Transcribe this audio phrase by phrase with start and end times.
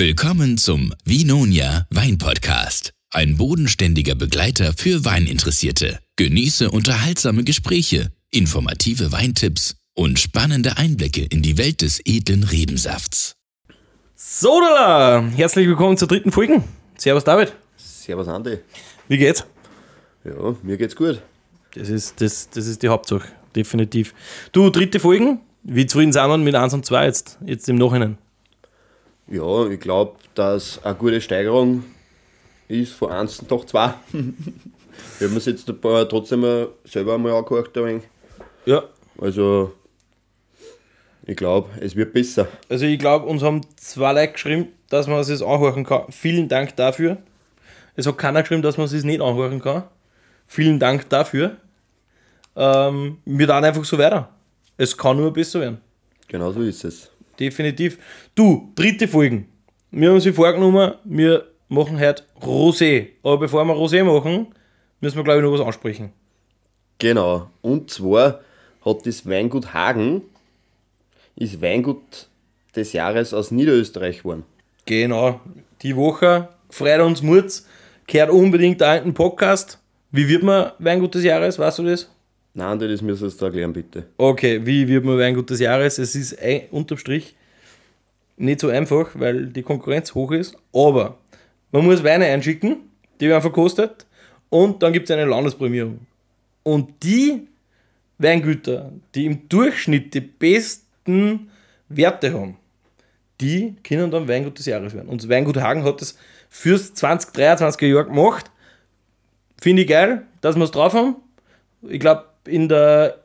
[0.00, 2.94] Willkommen zum Vinonia Weinpodcast.
[3.10, 5.98] Ein bodenständiger Begleiter für Weininteressierte.
[6.16, 13.34] Genieße unterhaltsame Gespräche, informative Weintipps und spannende Einblicke in die Welt des edlen Rebensafts.
[14.14, 15.22] Sodala!
[15.36, 16.64] Herzlich willkommen zur dritten Folge.
[16.96, 17.52] Servus David.
[17.76, 18.56] Servus Andi.
[19.06, 19.44] Wie geht's?
[20.24, 21.20] Ja, mir geht's gut.
[21.74, 24.14] Das ist, das, das ist die Hauptsache, definitiv.
[24.52, 25.40] Du, dritte Folgen.
[25.62, 28.16] Wie zufrieden sind wir mit 1 und 2 jetzt, jetzt im Nachhinein?
[29.30, 31.84] Ja, ich glaube, dass eine gute Steigerung
[32.66, 33.94] ist von 1 doch 2.
[34.12, 37.76] ich habe mir jetzt ein paar trotzdem selber einmal angehört.
[37.78, 38.02] Ein wenig.
[38.66, 38.82] Ja.
[39.18, 39.72] Also,
[41.26, 42.48] ich glaube, es wird besser.
[42.68, 46.10] Also ich glaube, uns haben zwei Leute geschrieben, dass man es das anhören kann.
[46.10, 47.18] Vielen Dank dafür.
[47.94, 49.84] Es hat keiner geschrieben, dass man es das nicht anhören kann.
[50.48, 51.56] Vielen Dank dafür.
[52.56, 54.30] Ähm, wir dann einfach so weiter.
[54.76, 55.80] Es kann nur besser werden.
[56.26, 57.09] Genau so ist es.
[57.40, 57.98] Definitiv.
[58.34, 59.48] Du, dritte Folgen.
[59.90, 63.08] Wir haben uns vorgenommen, wir machen heute Rosé.
[63.22, 64.48] Aber bevor wir Rosé machen,
[65.00, 66.12] müssen wir, glaube ich, noch was ansprechen.
[66.98, 67.50] Genau.
[67.62, 68.40] Und zwar
[68.84, 70.22] hat das Weingut Hagen,
[71.34, 72.28] ist Weingut
[72.76, 74.44] des Jahres aus Niederösterreich geworden.
[74.84, 75.40] Genau.
[75.82, 77.66] Die Woche freut uns Murz.
[78.06, 79.78] Kehrt unbedingt da in den Podcast.
[80.10, 81.58] Wie wird man Weingut des Jahres?
[81.58, 82.10] Weißt du das?
[82.54, 84.06] Nein, das müssen du erklären, bitte.
[84.16, 85.98] Okay, wie wird man Weingut des Jahres?
[85.98, 87.36] Es ist ein, unterm Strich
[88.40, 90.56] nicht so einfach, weil die Konkurrenz hoch ist.
[90.72, 91.18] Aber
[91.72, 92.76] man muss Weine einschicken,
[93.20, 94.06] die werden verkostet
[94.48, 96.06] und dann gibt es eine Landesprämierung.
[96.62, 97.46] Und die
[98.18, 101.50] Weingüter, die im Durchschnitt die besten
[101.88, 102.56] Werte haben,
[103.40, 105.08] die können dann Weingut des Jahres werden.
[105.08, 106.18] Und Weingut Hagen hat das
[106.50, 108.50] fürs 2023er Jahr gemacht.
[109.60, 111.16] Finde ich geil, dass wir es drauf haben.
[111.88, 113.20] Ich glaube, in der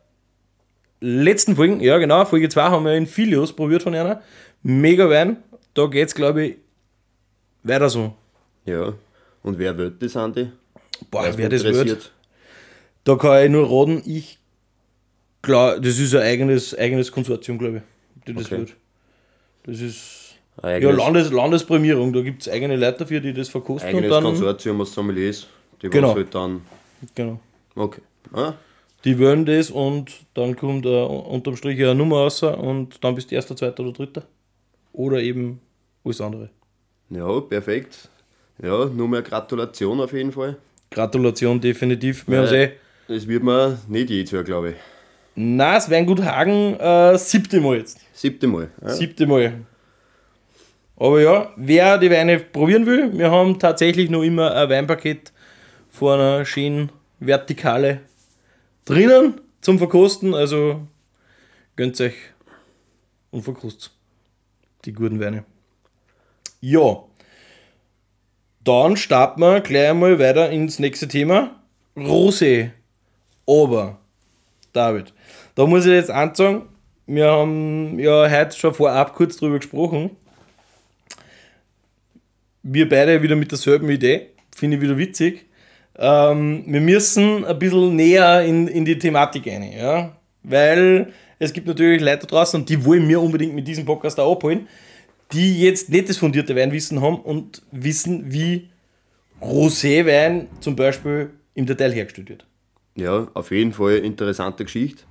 [1.02, 4.21] letzten Folge, ja genau, Folge 2 haben wir in Filius probiert von einer.
[4.67, 5.38] Mega Wein.
[5.75, 6.55] Da geht es, glaube ich,
[7.61, 8.16] weiter so.
[8.66, 8.94] Ja.
[9.44, 10.47] Und wer wird das, Andi?
[11.11, 12.11] Boah, Weil's wer das wird,
[13.03, 14.39] da kann ich nur raten, ich
[15.43, 18.58] glaube, das ist ein eigenes, eigenes Konsortium, glaube ich, die das Okay.
[18.59, 18.73] wird.
[19.67, 23.49] Das ist Ein ja, eigenes, Landes, Landesprämierung, da gibt es eigene Leute dafür, die das
[23.49, 24.23] verkosten eigenes und dann.
[24.23, 25.45] Konsortium aus Sommeliers,
[25.81, 26.09] die Genau.
[26.09, 26.61] was halt dann.
[27.14, 27.39] Genau.
[27.75, 28.02] Okay.
[28.33, 28.54] Ah,
[29.04, 33.30] Die wollen das und dann kommt äh, unterm Strich eine Nummer raus und dann bist
[33.30, 34.23] du erster, zweiter oder dritter.
[34.95, 35.60] Oder eben
[36.06, 36.50] alles andere.
[37.10, 38.10] ja, perfekt.
[38.64, 40.56] Ja, nur mehr Gratulation auf jeden Fall.
[40.89, 42.26] Gratulation, definitiv.
[42.28, 42.72] Wir haben eh.
[43.10, 44.76] Das wird man nicht jedes Jahr, glaube ich.
[45.36, 48.00] Nein, es Weingut Hagen, äh, siebte Mal jetzt.
[48.14, 48.70] Siebte Mal.
[48.82, 48.89] Ja?
[48.89, 49.66] Siebte Mal.
[50.95, 55.34] Aber ja, wer die Weine probieren will, wir haben tatsächlich noch immer ein Weinpaket
[55.89, 56.89] vor einer schönen
[57.20, 58.00] Vertikale
[58.86, 60.34] drinnen zum Verkosten.
[60.34, 60.88] Also
[61.76, 62.16] gönnt euch
[63.32, 63.95] und verkostet
[64.86, 65.44] die guten Weine.
[66.62, 67.04] Ja,
[68.64, 71.52] dann starten wir gleich einmal weiter ins nächste Thema.
[71.96, 72.72] Rosé.
[73.48, 74.00] Aber,
[74.73, 75.14] David,
[75.54, 76.64] da muss ich jetzt ansagen,
[77.06, 80.10] wir haben ja heute schon vorab kurz drüber gesprochen.
[82.64, 84.30] Wir beide wieder mit derselben Idee.
[84.56, 85.46] Finde ich wieder witzig.
[85.98, 89.72] Ähm, wir müssen ein bisschen näher in, in die Thematik rein.
[89.72, 90.16] Ja?
[90.42, 94.34] Weil es gibt natürlich Leute draußen und die wollen mir unbedingt mit diesem Podcast auch
[94.34, 94.68] abholen,
[95.32, 98.70] die jetzt nicht das fundierte Weinwissen haben und wissen, wie
[99.42, 102.46] Roséwein zum Beispiel im Detail hergestellt wird.
[102.96, 105.04] Ja, auf jeden Fall interessante Geschichte.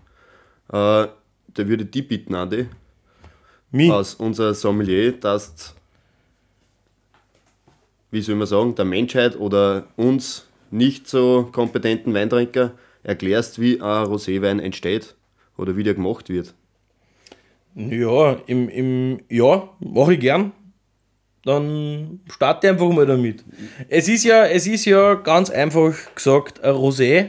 [0.68, 1.12] Äh, da
[1.56, 2.66] würde ich die bitten, Andi,
[3.70, 3.90] Mich?
[3.90, 5.62] aus unser Sommelier, dass du,
[8.12, 14.06] wie soll man sagen, der Menschheit oder uns nicht so kompetenten Weintrinker erklärst, wie ein
[14.06, 15.14] Roséwein entsteht
[15.56, 16.54] oder wie der gemacht wird.
[17.74, 20.52] Ja, im, im ja, mache ich gern.
[21.44, 23.44] Dann starte einfach mal damit.
[23.88, 27.28] Es ist ja, es ist ja ganz einfach gesagt, ein Rosé,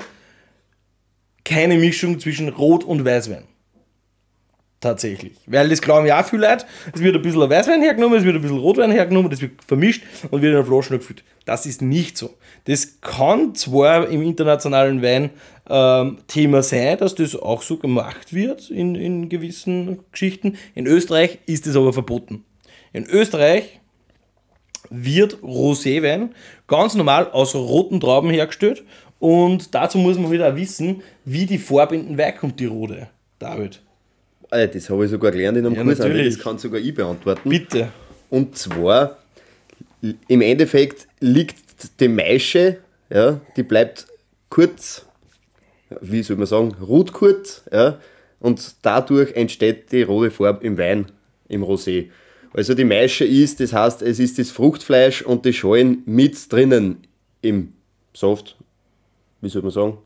[1.44, 3.44] keine Mischung zwischen Rot und Weißwein.
[4.86, 5.34] Tatsächlich.
[5.48, 6.64] Weil das glauben ja auch viele Leute.
[6.94, 9.54] Es wird ein bisschen ein Weißwein hergenommen, es wird ein bisschen Rotwein hergenommen, das wird
[9.66, 11.24] vermischt und wird in einer Flasche gefüllt.
[11.44, 12.36] Das ist nicht so.
[12.66, 15.32] Das kann zwar im internationalen Wein
[15.68, 20.56] ähm, Thema sein, dass das auch so gemacht wird in, in gewissen Geschichten.
[20.76, 22.46] In Österreich ist das aber verboten.
[22.94, 23.80] In Österreich
[24.92, 26.30] wird Roséwein
[26.68, 28.84] ganz normal aus roten Trauben hergestellt
[29.18, 32.16] und dazu muss man wieder wissen, wie die Farbe in
[32.56, 33.08] die rote.
[33.40, 33.82] David,
[34.56, 36.36] Äh, Das habe ich sogar gelernt in einem Ja, Kurs, natürlich.
[36.36, 37.50] das kann sogar ich beantworten.
[37.50, 37.90] bitte.
[38.30, 39.18] Und zwar,
[40.28, 42.78] im Endeffekt liegt die Maische,
[43.10, 44.08] ja, die bleibt
[44.50, 45.06] kurz,
[46.02, 48.00] wie soll man sagen, ruht kurz, ja,
[48.40, 51.06] und dadurch entsteht die rote Farbe im Wein,
[51.48, 52.10] im Rosé.
[52.54, 57.00] Also die Maische ist, das heißt, es ist das Fruchtfleisch und die Schalen mit drinnen
[57.42, 57.74] im
[58.14, 58.56] Soft.
[59.42, 59.98] Wie soll man sagen?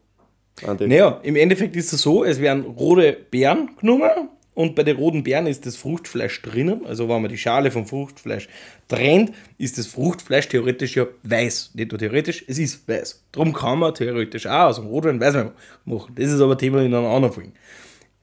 [0.88, 4.30] Naja, im Endeffekt ist es so, es werden rote Beeren genommen
[4.60, 6.86] und bei den roten Beeren ist das Fruchtfleisch drinnen.
[6.86, 8.50] Also wenn man die Schale vom Fruchtfleisch
[8.90, 11.72] trennt, ist das Fruchtfleisch theoretisch ja weiß.
[11.76, 13.24] Nicht nur theoretisch, es ist weiß.
[13.32, 15.52] Darum kann man theoretisch auch aus dem Rotwein Weißwein
[15.86, 16.14] machen.
[16.14, 17.52] Das ist aber Thema in einer anderen Folge.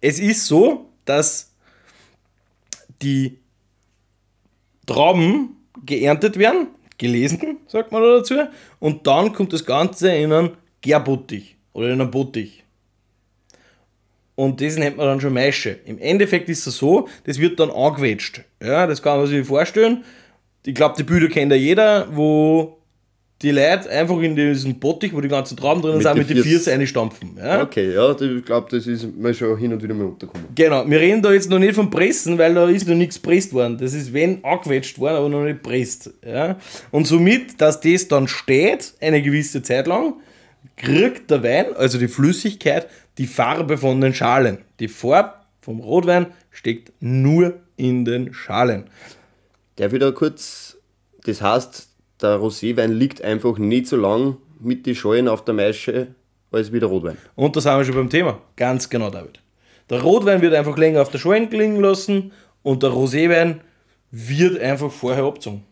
[0.03, 1.55] Es ist so, dass
[3.01, 3.39] die
[4.85, 5.57] Trauben
[5.87, 6.67] geerntet werden,
[6.99, 8.35] gelesen, sagt man da dazu,
[8.79, 10.51] und dann kommt das Ganze in einen
[10.83, 12.66] Gärbottich oder in einen Bottich.
[14.37, 15.79] Und das nennt man dann schon Maische.
[15.87, 18.43] Im Endeffekt ist es so, das wird dann angequetscht.
[18.63, 20.05] Ja, das kann man sich vorstellen.
[20.65, 22.77] Ich glaube, die Bilder kennt ja jeder, wo
[23.43, 26.31] die Leute einfach in diesen Bottich, wo die ganzen Trauben drin Mit sind, die mit
[26.31, 27.37] den Viers- einstampfen.
[27.37, 27.63] Ja?
[27.63, 30.49] Okay, ja, ich glaube, das ist mir schon hin und wieder mal untergekommen.
[30.55, 33.53] Genau, wir reden da jetzt noch nicht vom Pressen, weil da ist noch nichts presst
[33.53, 33.77] worden.
[33.79, 36.11] Das ist wenn angequetscht worden, aber noch nicht presst.
[36.27, 36.57] Ja?
[36.91, 40.15] Und somit, dass das dann steht, eine gewisse Zeit lang,
[40.77, 42.87] kriegt der Wein, also die Flüssigkeit,
[43.19, 44.59] die Farbe von den Schalen.
[44.81, 48.85] Die Farbe vom Rotwein steckt nur in den Schalen.
[49.79, 50.77] Ich da kurz,
[51.25, 51.89] das heißt,
[52.23, 56.09] der Roséwein liegt einfach nicht so lang mit den Schalen auf der Maische
[56.51, 57.19] als wie der Rotwein.
[57.35, 58.41] Und da sind wir schon beim Thema.
[58.57, 59.41] Ganz genau, David.
[59.91, 63.61] Der Rotwein wird einfach länger auf der Schalen klingen lassen und der Roséwein
[64.11, 65.65] wird einfach vorher abgezogen.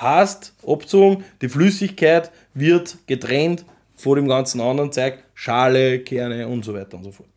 [0.00, 3.64] Heißt, abgezogen, die Flüssigkeit wird getrennt
[3.96, 7.28] vor dem ganzen anderen Zeug, Schale, Kerne und so weiter und so fort.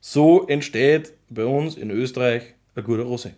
[0.00, 3.32] So entsteht bei uns in Österreich ein guter Rosé.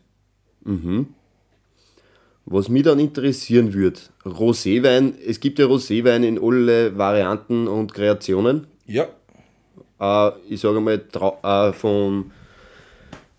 [2.44, 8.68] Was mich dann interessieren würde, Roséwein, es gibt ja Roséwein in alle Varianten und Kreationen.
[8.86, 9.06] Ja,
[10.00, 11.00] Äh, ich sage mal,
[11.42, 12.30] äh, von,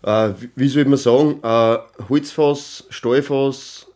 [0.02, 3.86] äh, wie- soll man sagen, äh, Holzfass, Stahlfass,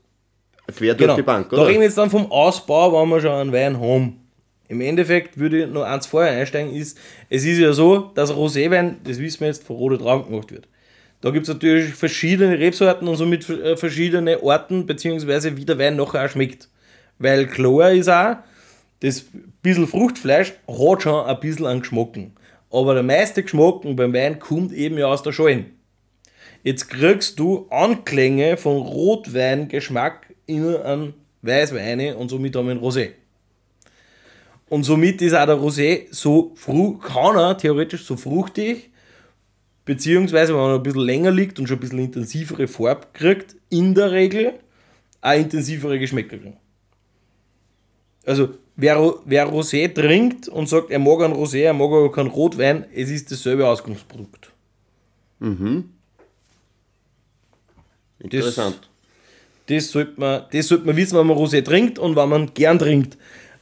[0.66, 1.16] quer durch genau.
[1.16, 1.66] die Bank, Da oder?
[1.66, 4.27] reden wir jetzt dann vom Ausbau, wenn wir schon einen Wein haben.
[4.68, 6.98] Im Endeffekt würde ich noch eins vorher einsteigen, ist,
[7.30, 10.68] es ist ja so, dass Roséwein, das wissen wir jetzt, von rote Trauben gemacht wird.
[11.20, 15.96] Da gibt es natürlich verschiedene Rebsorten und somit äh, verschiedene Orten, beziehungsweise wie der Wein
[15.96, 16.68] nachher auch schmeckt.
[17.18, 18.36] Weil klar ist auch,
[19.00, 19.24] das
[19.62, 22.32] bisschen Fruchtfleisch hat schon ein bisschen an Geschmacken.
[22.70, 25.78] Aber der meiste Geschmack beim Wein kommt eben ja aus der Schalen.
[26.62, 33.10] Jetzt kriegst du Anklänge von Rotweingeschmack in einen Weißwein und somit haben wir einen Rosé.
[34.68, 38.90] Und somit ist auch der Rosé so fru kann er theoretisch so fruchtig,
[39.84, 43.94] beziehungsweise wenn er ein bisschen länger liegt und schon ein bisschen intensivere Farbe kriegt, in
[43.94, 44.54] der Regel
[45.22, 46.56] auch intensivere Geschmäcker kriegen.
[48.26, 52.28] Also wer, wer Rosé trinkt und sagt, er mag einen Rosé, er mag aber keinen
[52.28, 54.52] Rotwein, es ist dasselbe Ausgangsprodukt.
[58.18, 58.90] Interessant.
[59.66, 62.78] Das sollte man, das sollte man wissen, wenn man Rosé trinkt und wenn man gern
[62.78, 63.16] trinkt.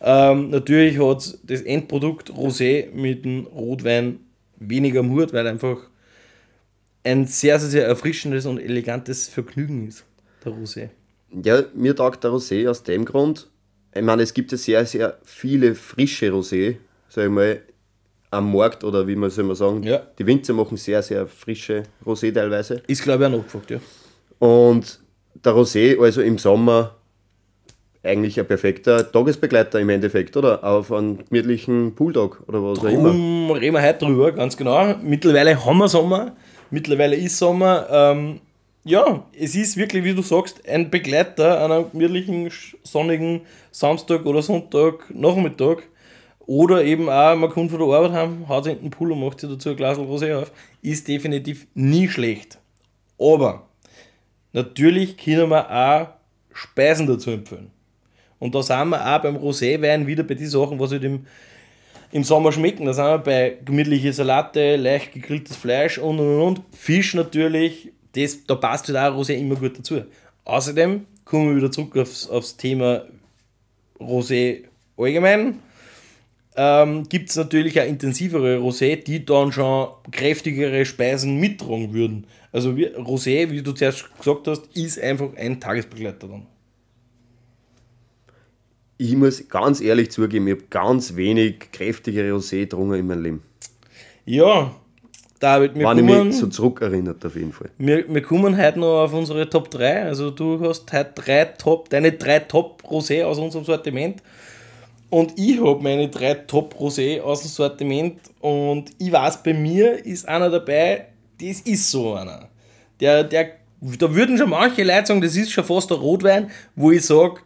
[0.08, 4.20] Ähm, natürlich hat das Endprodukt Rosé mit dem Rotwein
[4.56, 5.78] weniger am Hut, weil einfach
[7.02, 10.04] ein sehr, sehr, sehr erfrischendes und elegantes Vergnügen ist,
[10.44, 10.88] der Rosé.
[11.44, 13.48] Ja, mir taugt der Rosé aus dem Grund,
[13.96, 16.76] ich meine, es gibt ja sehr, sehr viele frische Rosé,
[17.08, 17.62] sag ich mal,
[18.30, 19.82] am Markt oder wie man soll man sagen.
[19.82, 20.02] Ja.
[20.18, 22.82] Die Winzer machen sehr, sehr frische Rosé teilweise.
[22.86, 23.80] Ist, glaube ich, auch nachgefragt, ja.
[24.38, 25.00] Und
[25.34, 26.95] der Rosé, also im Sommer,
[28.06, 30.62] eigentlich ein perfekter Tagesbegleiter im Endeffekt, oder?
[30.64, 33.10] Auf einen gemütlichen Pooltag oder was auch immer.
[33.60, 34.94] Reden wir heute drüber, ganz genau.
[35.02, 36.36] Mittlerweile haben wir Sommer,
[36.70, 37.86] mittlerweile ist Sommer.
[37.90, 38.40] Ähm,
[38.84, 42.50] ja, es ist wirklich, wie du sagst, ein Begleiter an einem gemütlichen,
[42.84, 43.40] sonnigen
[43.72, 45.82] Samstag oder Sonntag, Nachmittag.
[46.46, 49.20] Oder eben auch, man kommt von der Arbeit heim, haut sich in den Pool und
[49.20, 50.52] macht sich dazu ein Glas Rosé auf.
[50.80, 52.58] Ist definitiv nie schlecht.
[53.18, 53.66] Aber
[54.52, 56.06] natürlich können wir auch
[56.52, 57.72] Speisen dazu empfehlen.
[58.38, 61.26] Und da sind wir auch beim Roséwein wieder bei den Sachen, was halt im,
[62.12, 62.86] im Sommer schmecken.
[62.86, 66.62] Da sind wir bei gemütliche Salate, leicht gegrilltes Fleisch und und und.
[66.72, 70.02] Fisch natürlich, das, da passt halt auch Rosé immer gut dazu.
[70.44, 73.02] Außerdem kommen wir wieder zurück aufs, aufs Thema
[73.98, 74.64] Rosé
[74.96, 75.58] allgemein.
[76.58, 82.26] Ähm, Gibt es natürlich auch intensivere Rosé, die dann schon kräftigere Speisen mittragen würden.
[82.52, 86.46] Also wie, Rosé, wie du zuerst gesagt hast, ist einfach ein Tagesbegleiter dann.
[88.98, 93.42] Ich muss ganz ehrlich zugeben, ich habe ganz wenig kräftigere Rosé getrunken in meinem Leben.
[94.24, 94.74] Ja,
[95.38, 97.68] David, wir Wenn ich kommen, mich so zurückerinnert, auf jeden Fall.
[97.76, 100.04] wir, wir kommen heute noch auf unsere Top 3.
[100.04, 104.22] Also du hast heute drei Top, deine drei Top Rosé aus unserem Sortiment.
[105.10, 108.18] Und ich habe meine drei Top Rosé aus dem Sortiment.
[108.40, 112.48] Und ich weiß, bei mir ist einer dabei, das ist so einer.
[112.98, 113.50] Der, der
[113.80, 117.40] Da würden schon manche Leute sagen, das ist schon fast ein Rotwein, wo ich sage,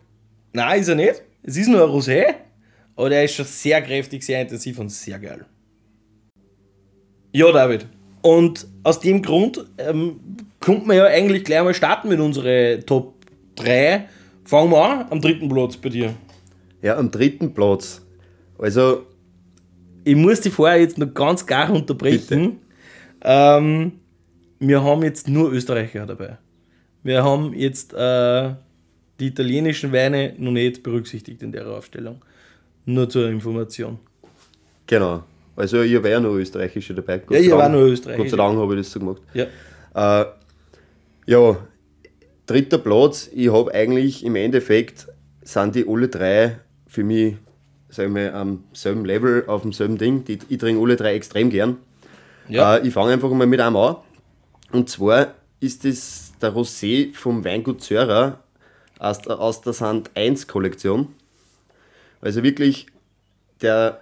[0.52, 1.22] nein, ist er nicht.
[1.42, 2.34] Es ist nur ein Rosé,
[2.96, 5.46] aber der ist schon sehr kräftig, sehr intensiv und sehr geil.
[7.32, 7.86] Ja, David.
[8.22, 10.20] Und aus dem Grund ähm,
[10.58, 13.14] kommt man ja eigentlich gleich mal starten mit unseren Top
[13.56, 14.08] 3.
[14.44, 16.14] Fangen wir an am dritten Platz bei dir.
[16.82, 18.02] Ja, am dritten Platz.
[18.58, 19.06] Also.
[20.02, 22.58] Ich muss die vorher jetzt noch ganz gar unterbrechen.
[23.22, 23.92] Ähm,
[24.58, 26.38] wir haben jetzt nur Österreicher dabei.
[27.02, 28.54] Wir haben jetzt äh,
[29.20, 32.24] die italienischen Weine noch nicht berücksichtigt in der Aufstellung.
[32.86, 33.98] Nur zur Information.
[34.86, 35.22] Genau.
[35.54, 37.18] Also ihr wäre ja noch österreichische dabei.
[37.18, 38.22] Gott ja, ihr war nur österreichisch.
[38.22, 39.22] Gott sei Dank habe ich das so gemacht.
[39.34, 39.46] Ja.
[39.94, 40.26] Äh,
[41.26, 41.56] ja,
[42.46, 43.28] dritter Platz.
[43.32, 45.06] Ich habe eigentlich im Endeffekt
[45.42, 47.36] sind die alle drei für mich,
[47.90, 50.24] sagen wir, am selben Level, auf demselben Ding.
[50.24, 51.76] Die, ich trinke alle drei extrem gern.
[52.48, 52.76] Ja.
[52.76, 53.96] Äh, ich fange einfach mal mit einem an.
[54.72, 58.42] Und zwar ist das der Rosé vom Weingut Zörer
[59.00, 61.08] aus der, aus der Sand 1 Kollektion.
[62.20, 62.86] Also wirklich
[63.62, 64.00] der,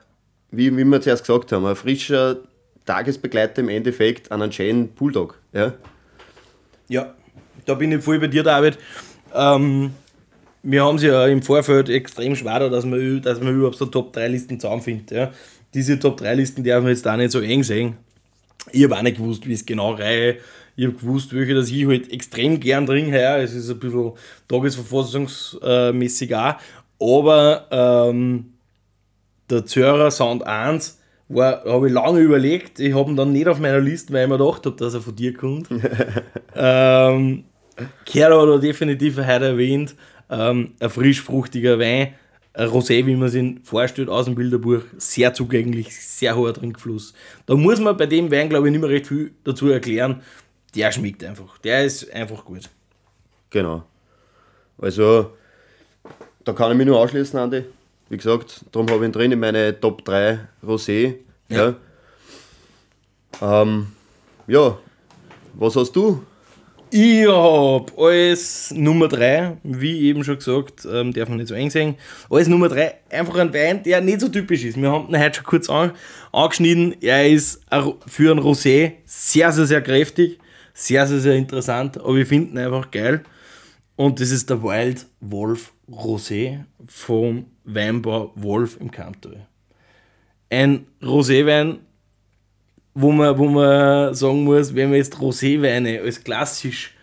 [0.50, 2.38] wie, wie wir zuerst gesagt haben, ein frischer
[2.85, 5.38] Tagesbegleiter im Endeffekt an einen schönen Bulldog.
[5.52, 5.75] Ja,
[6.88, 7.14] ja
[7.64, 8.78] da bin ich voll bei dir, David.
[9.35, 9.93] Ähm,
[10.62, 14.12] wir haben sie ja im Vorfeld extrem schwer, dass man, dass man überhaupt so Top
[14.12, 15.11] 3 Listen zusammenfindet.
[15.12, 15.33] Ja.
[15.75, 17.97] Diese Top 3 Listen dürfen wir jetzt auch nicht so eng sehen.
[18.73, 20.38] Ich habe auch nicht gewusst, wie es genau reihe.
[20.79, 23.21] Ich habe gewusst, welche das ich halt extrem gern trinke.
[23.21, 23.37] Ja.
[23.37, 24.13] Es ist ein bisschen
[24.47, 26.55] tagesverfassungsmäßig auch.
[27.01, 28.53] Aber ähm,
[29.51, 31.01] der Zörer Sound 1
[31.35, 32.79] habe ich lange überlegt.
[32.79, 35.01] Ich habe ihn dann nicht auf meiner Liste, weil ich mir gedacht habe, dass er
[35.01, 35.69] von dir kommt.
[36.55, 37.43] ähm,
[38.05, 39.97] Kerl hat er definitiv heute erwähnt.
[40.31, 42.15] Ähm, ein frisch fruchtiger Wein,
[42.53, 47.15] ein Rosé, wie man es sich vorstellt, aus dem Bilderbuch, sehr zugänglich, sehr hoher Trinkfluss.
[47.47, 50.23] Da muss man bei dem Wein, glaube ich, nicht mehr recht viel dazu erklären.
[50.75, 51.59] Der schmeckt einfach.
[51.59, 52.69] Der ist einfach gut.
[53.51, 53.83] Genau.
[54.79, 55.33] Also,
[56.45, 57.65] da kann ich mich nur anschließen, Andi.
[58.09, 61.17] Wie gesagt, darum habe ich ihn drin in meine Top 3 Rosé.
[61.49, 61.75] Ja.
[63.41, 63.89] Ja, ähm,
[64.47, 64.79] ja.
[65.55, 66.23] was hast du?
[66.91, 71.69] Ich habe als Nummer 3, wie eben schon gesagt, ähm, darf man nicht so eng
[71.69, 71.97] sehen,
[72.31, 74.81] als Nummer 3 einfach ein Wein, der nicht so typisch ist.
[74.81, 75.93] Wir haben ihn heute schon kurz an,
[76.33, 76.97] angeschnitten.
[77.03, 77.61] Er ist
[78.07, 80.39] für ein Rosé sehr, sehr, sehr kräftig,
[80.79, 83.25] sehr, sehr, sehr interessant, aber wir finden einfach geil.
[83.97, 89.49] Und das ist der Wild Wolf Rosé vom Weinbau Wolf im Kantal.
[90.51, 91.81] Ein Roséwein,
[92.95, 96.95] wo man, wo man sagen muss, wenn man jetzt Roséweine als klassisch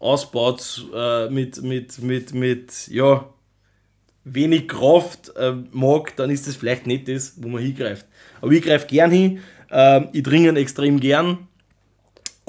[0.00, 3.32] ausbaut, äh, mit, mit, mit, mit ja,
[4.24, 8.06] wenig Kraft äh, mag, dann ist das vielleicht nicht das, wo man hingreift.
[8.40, 9.38] Aber ich greife gern hin,
[9.70, 11.46] äh, ich trinke ihn extrem gern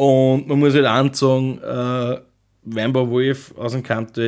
[0.01, 2.19] und man muss halt auch sagen, äh,
[2.63, 4.23] Weinbau Wolf aus dem Kanto,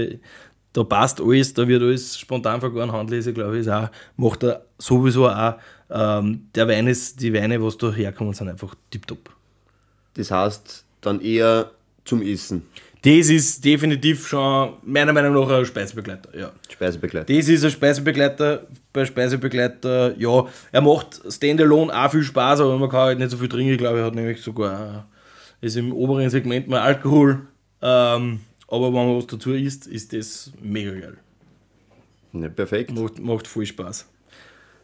[0.72, 4.64] da passt alles, da wird alles spontan vergoren, Handlese, glaube ich, ist auch, macht er
[4.78, 5.56] sowieso auch.
[5.90, 9.32] Ähm, der Wein ist, die Weine, was da herkommen, sind einfach tiptop.
[10.14, 11.72] Das heißt, dann eher
[12.06, 12.68] zum Essen.
[13.02, 16.38] Das ist definitiv schon meiner Meinung nach ein Speisebegleiter.
[16.38, 16.52] Ja.
[16.70, 17.34] Speisebegleiter.
[17.34, 18.68] Das ist ein Speisebegleiter.
[18.94, 23.38] Bei Speisebegleiter, ja, er macht Standalone auch viel Spaß, aber man kann halt nicht so
[23.38, 23.72] viel trinken.
[23.72, 25.08] Ich glaube, er hat nämlich sogar,
[25.64, 27.48] ist im oberen Segment mal Alkohol
[27.84, 28.40] ähm,
[28.70, 31.18] aber wenn man was dazu isst, ist das mega geil.
[32.32, 32.92] Ja, perfekt.
[32.92, 34.08] Macht, macht voll Spaß.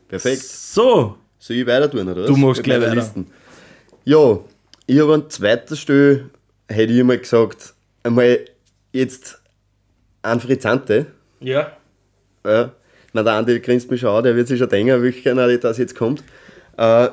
[0.09, 0.43] Perfekt.
[0.43, 1.17] So.
[1.39, 2.25] Soll ich weiter tun, oder?
[2.25, 2.95] Du machst gleich weiter.
[2.95, 3.27] Listen.
[4.03, 4.39] Ja,
[4.85, 6.29] ich habe an zweiter Stelle,
[6.67, 8.39] hätte ich mal gesagt, einmal
[8.91, 9.41] jetzt
[10.21, 11.07] ein Frizzante.
[11.39, 11.71] Ja.
[12.45, 12.73] Ja.
[13.13, 15.77] Na, der Andi grinst mich schon an, der wird sich schon denken, wie gerne das
[15.77, 16.21] jetzt kommt.
[16.77, 17.07] Äh,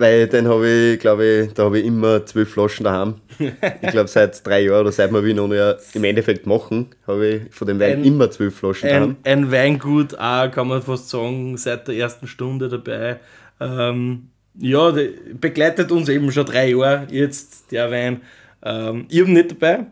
[0.00, 3.16] weil den habe ich, glaube ich, da habe ich immer zwölf Flaschen daheim.
[3.38, 7.26] ich glaube, seit drei Jahren oder seit wir Wien noch ja im Endeffekt machen, habe
[7.26, 9.16] ich von dem Wein ein, immer zwölf Flaschen daheim.
[9.24, 13.20] Ein Weingut auch, kann man fast sagen, seit der ersten Stunde dabei.
[13.60, 14.28] Ähm,
[14.58, 14.92] ja,
[15.38, 18.22] begleitet uns eben schon drei Jahre jetzt der Wein.
[18.62, 19.86] Ähm, ich habe nicht dabei.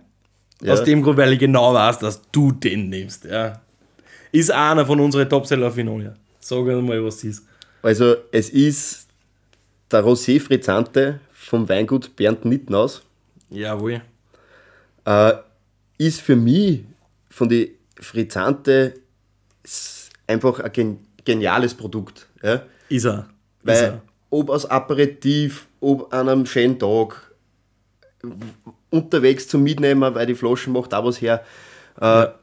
[0.62, 0.73] Ja.
[0.73, 3.27] Aus dem Grund, weil ich genau weiß, dass du den nimmst.
[3.27, 3.61] Ja.
[4.33, 6.15] Ist einer von unseren Topseller auf Vinonia.
[6.41, 7.47] Sag mal, was es ist.
[7.83, 9.08] Also, es ist
[9.90, 13.02] der Rosé Frizzante vom Weingut Bernd Nittenhaus.
[13.50, 14.02] Jawohl.
[15.04, 15.33] Äh,
[15.99, 16.85] ist für mich
[17.30, 18.95] von den Frizzante
[20.26, 22.26] einfach ein geniales Produkt.
[22.42, 22.62] Ja?
[22.88, 23.28] Ist er.
[23.62, 24.02] Weil, ist er.
[24.30, 27.33] ob als Aperitif, ob an einem schönen Tag,
[28.90, 31.45] unterwegs zum Mitnehmen, weil die Flaschen macht auch was her.
[32.00, 32.35] Äh, ja.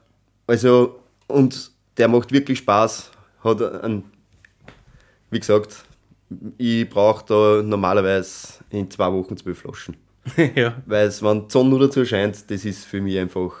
[0.46, 3.10] Also, und der macht wirklich Spaß.
[3.42, 4.04] Hat einen,
[5.30, 5.85] wie gesagt,
[6.58, 9.96] ich brauche da normalerweise in zwei Wochen zwölf Flaschen.
[10.54, 10.82] ja.
[10.86, 13.52] Weil es, wenn die Sonne nur dazu scheint, das ist für mich einfach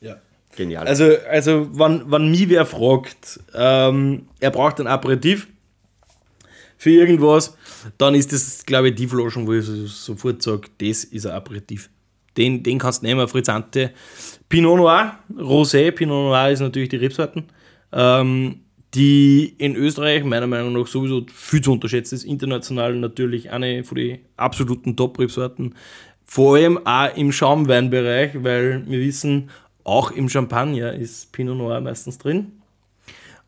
[0.00, 0.16] ja.
[0.54, 0.86] genial.
[0.86, 5.48] Also, also wenn, wenn mich wer fragt, ähm, er braucht ein Aperitif
[6.78, 7.56] für irgendwas,
[7.98, 11.32] dann ist das, glaube ich, die Flaschen, wo ich so, sofort sage, das ist ein
[11.32, 11.90] Aperitif.
[12.36, 13.92] Den, den kannst du nehmen, Frizzante.
[14.48, 17.44] Pinot Noir, Rosé, Pinot Noir ist natürlich die Rebsorten,
[17.92, 18.60] ähm,
[18.96, 22.24] die in Österreich meiner Meinung nach sowieso viel zu unterschätzen ist.
[22.24, 25.74] International natürlich eine von den absoluten Top-Rebsorten.
[26.24, 29.50] Vor allem auch im Schaumweinbereich, weil wir wissen,
[29.84, 32.52] auch im Champagner ist Pinot Noir meistens drin.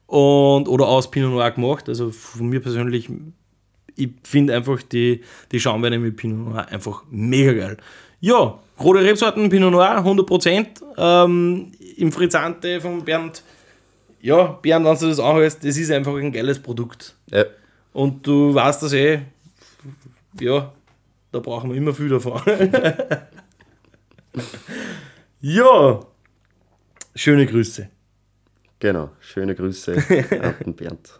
[0.06, 1.88] Und, oder aus Pinot Noir gemacht.
[1.88, 3.08] Also von mir persönlich,
[3.96, 7.78] ich finde einfach die, die Schaumweine mit Pinot Noir einfach mega geil.
[8.20, 10.66] Ja, rote Rebsorten, Pinot Noir, 100%.
[10.98, 13.42] Ähm, Im Frizzante von Bernd.
[14.20, 17.14] Ja, Bernd, wenn du das anhörst, das ist einfach ein geiles Produkt.
[17.30, 17.44] ja.
[17.92, 19.22] Und du weißt das eh,
[20.38, 20.72] ja,
[21.32, 22.40] da brauchen wir immer viel davon.
[25.40, 26.00] ja,
[27.14, 27.88] schöne Grüße.
[28.78, 29.10] Genau.
[29.20, 29.94] Schöne Grüße
[30.42, 31.18] an den Bernd.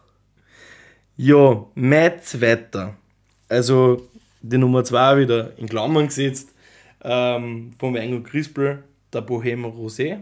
[1.17, 2.97] Ja, mein zweiter.
[3.49, 4.09] Also
[4.41, 6.55] die Nummer 2 wieder in Klammern gesetzt.
[7.03, 10.21] Ähm, vom Weingut Crispel, der Bohème Rosé.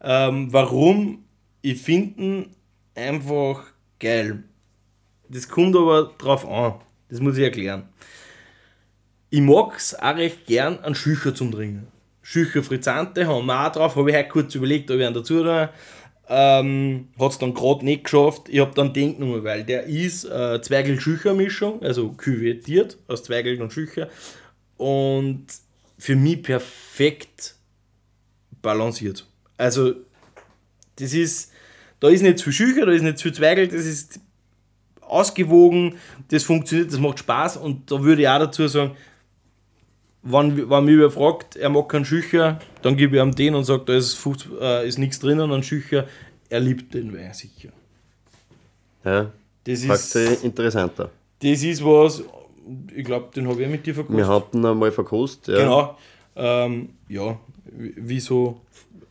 [0.00, 1.25] Ähm, warum?
[1.68, 2.50] Ich finde ihn
[2.94, 3.64] einfach
[3.98, 4.44] geil.
[5.28, 6.74] Das kommt aber drauf an.
[7.08, 7.88] Das muss ich erklären.
[9.30, 11.88] Ich mag es auch recht gern, einen Schücher zum Trinken.
[12.22, 13.96] Schücher Frizzante haben wir auch drauf.
[13.96, 15.68] Habe ich heute kurz überlegt, ob ich einen dazu tue.
[16.28, 18.48] Ähm, hat es dann gerade nicht geschafft.
[18.48, 23.72] Ich habe dann denkt nur, weil der ist äh, Zweigel-Schücher-Mischung, also küvettiert aus Zweigel und
[23.72, 24.08] Schücher.
[24.76, 25.46] Und
[25.98, 27.56] für mich perfekt
[28.62, 29.26] balanciert.
[29.56, 29.94] Also,
[30.94, 31.50] das ist,
[32.00, 34.20] da ist nicht zu Schücher, da ist nicht zu viel Zweigel, das ist
[35.00, 35.94] ausgewogen,
[36.30, 38.92] das funktioniert, das macht Spaß und da würde ich auch dazu sagen,
[40.22, 43.64] wenn, wenn mich wer fragt, er mag keinen Schücher, dann gebe ich ihm den und
[43.64, 46.06] sage, da ist, 50, äh, ist nichts drinnen an Schücher,
[46.48, 47.68] er liebt den Wein sicher.
[49.04, 49.30] Ja.
[49.64, 51.10] Das ist, interessanter.
[51.42, 52.22] das ist was,
[52.94, 54.18] ich glaube, den habe ich mit dir verkostet.
[54.18, 55.56] Wir hatten ihn einmal verkostet.
[55.56, 55.62] Ja.
[55.62, 55.98] Genau.
[56.36, 58.60] Ähm, ja, wie- wieso,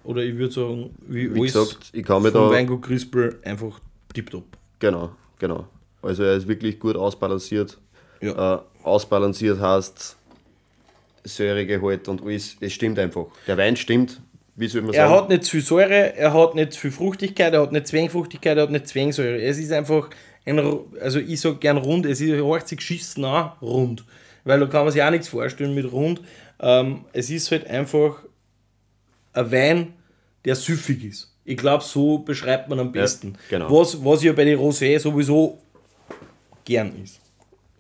[0.06, 2.50] oder ich würde sagen, wie, Wie gesagt, ich kann mir da.
[2.50, 3.80] Weingut Crispel einfach
[4.14, 4.46] tipptopp.
[4.80, 5.68] Genau, genau.
[6.02, 7.78] Also er ist wirklich gut ausbalanciert.
[8.22, 8.56] Ja.
[8.56, 10.16] Äh, ausbalanciert heißt
[11.24, 12.56] Säuregehalt und alles.
[12.60, 13.26] Es stimmt einfach.
[13.48, 14.22] Der Wein stimmt.
[14.56, 15.20] Wie soll man Er sagen?
[15.22, 18.56] hat nicht zu viel Säure, er hat nicht zu viel Fruchtigkeit, er hat nicht Zwängfruchtigkeit,
[18.56, 19.42] er hat nicht Zwängsäure.
[19.42, 20.10] Es ist einfach
[20.46, 20.60] ein,
[21.02, 24.06] also ich sage gern rund, es ist 80 geschissen auch rund.
[24.46, 26.22] Weil da kann man sich auch nichts vorstellen mit rund.
[26.62, 28.20] Ähm, es ist halt einfach
[29.34, 29.94] ein Wein,
[30.46, 31.36] der süffig ist.
[31.44, 33.38] Ich glaube, so beschreibt man am besten.
[33.50, 33.70] genau.
[33.72, 35.60] Was, was ja bei den Rosé sowieso
[36.64, 37.20] gern ist.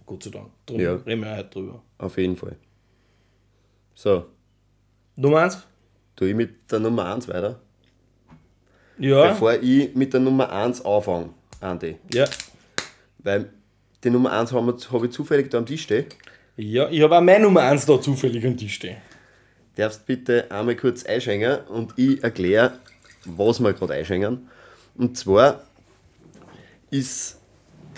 [0.05, 0.49] Gott sei Dank.
[0.65, 0.93] Darum Ja.
[0.95, 1.81] reden wir heute drüber.
[1.97, 2.55] Auf jeden Fall.
[3.95, 4.25] So,
[5.15, 5.57] Nummer eins?
[6.15, 7.59] tue ich mit der Nummer 1 weiter.
[8.99, 9.29] Ja.
[9.29, 11.29] Bevor ich mit der Nummer 1 anfange,
[11.61, 11.97] Andi.
[12.13, 12.25] ja.
[13.19, 13.49] Weil
[14.03, 16.05] die Nummer 1 habe hab ich zufällig da am Tisch stehen.
[16.57, 18.97] Ja, ich habe auch meine Nummer 1 da zufällig am Tisch stehen.
[19.75, 22.79] Darfst bitte einmal kurz einschenken und ich erkläre,
[23.25, 24.47] was wir gerade einschenken.
[24.95, 25.63] Und zwar
[26.89, 27.39] ist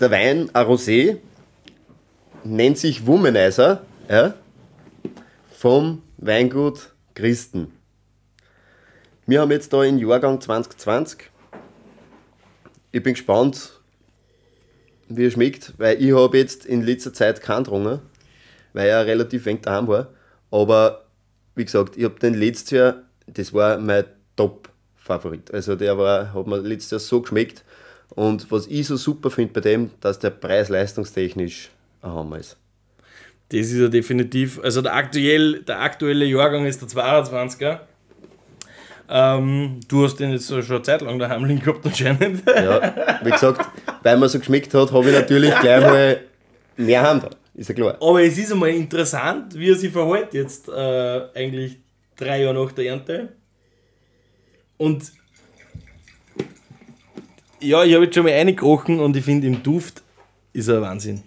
[0.00, 1.18] der Wein ein Rosé,
[2.44, 4.34] nennt sich Womanizer, ja,
[5.56, 7.72] vom Weingut Christen.
[9.26, 11.30] Wir haben jetzt da in Jahrgang 2020.
[12.90, 13.78] Ich bin gespannt,
[15.08, 18.00] wie er schmeckt, weil ich habe jetzt in letzter Zeit keinen getrunken,
[18.72, 20.08] weil er relativ wenig daheim war.
[20.50, 21.07] Aber
[21.58, 22.94] wie gesagt, ich habe den letztes Jahr,
[23.26, 24.04] das war mein
[24.36, 25.52] Top-Favorit.
[25.52, 27.64] Also der war, hat mir letztes Jahr so geschmeckt.
[28.10, 31.70] Und was ich so super finde bei dem, dass der preis-leistungstechnisch
[32.02, 32.56] ein Hammer ist.
[33.50, 37.80] Das ist ja definitiv, also der, aktuell, der aktuelle Jahrgang ist der 22er.
[39.10, 42.42] Ähm, du hast den jetzt schon eine Zeit lang daheim liegen gehabt anscheinend.
[42.46, 43.66] Ja, wie gesagt,
[44.02, 46.20] weil mir so geschmeckt hat, habe ich natürlich gleich mal
[46.76, 47.28] mehr Hand.
[47.58, 47.96] Ist ja klar.
[48.00, 51.78] Aber es ist einmal interessant, wie er sich verhält jetzt äh, eigentlich
[52.16, 53.32] drei Jahre nach der Ernte.
[54.76, 55.10] Und
[57.60, 60.04] ja, ich habe jetzt schon mal reingerochen und ich finde im Duft
[60.52, 61.24] ist er Wahnsinn.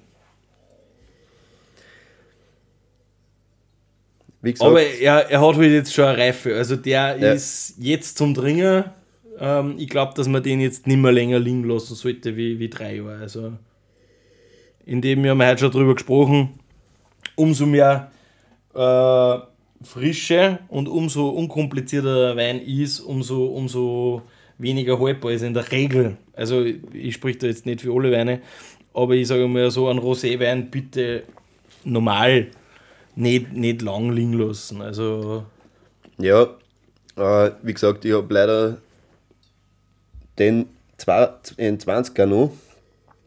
[4.42, 6.56] Gesagt, Aber er, er hat halt jetzt schon eine Reife.
[6.56, 7.34] Also der Ja.
[7.34, 8.86] ist jetzt zum Dringen.
[9.38, 12.70] Ähm, ich glaube, dass man den jetzt nicht mehr länger liegen lassen sollte wie, wie
[12.70, 13.18] drei Jahre.
[13.18, 13.52] Also
[14.92, 16.60] in dem wir haben heute schon drüber gesprochen.
[17.38, 18.12] Umso mehr
[18.74, 19.38] äh,
[19.86, 24.22] Frische und umso unkomplizierter der Wein ist, umso, umso
[24.58, 26.18] weniger haltbar ist in der Regel.
[26.34, 28.42] Also ich spreche da jetzt nicht für alle Weine,
[28.94, 31.24] aber ich sage mal so, ein Roséwein bitte
[31.86, 32.48] normal
[33.16, 34.82] nicht, nicht lang liegen lassen.
[34.82, 35.46] Also,
[36.18, 36.50] Ja,
[37.16, 38.78] äh, wie gesagt, ich habe leider
[40.38, 40.66] den
[41.00, 42.52] 20er noch,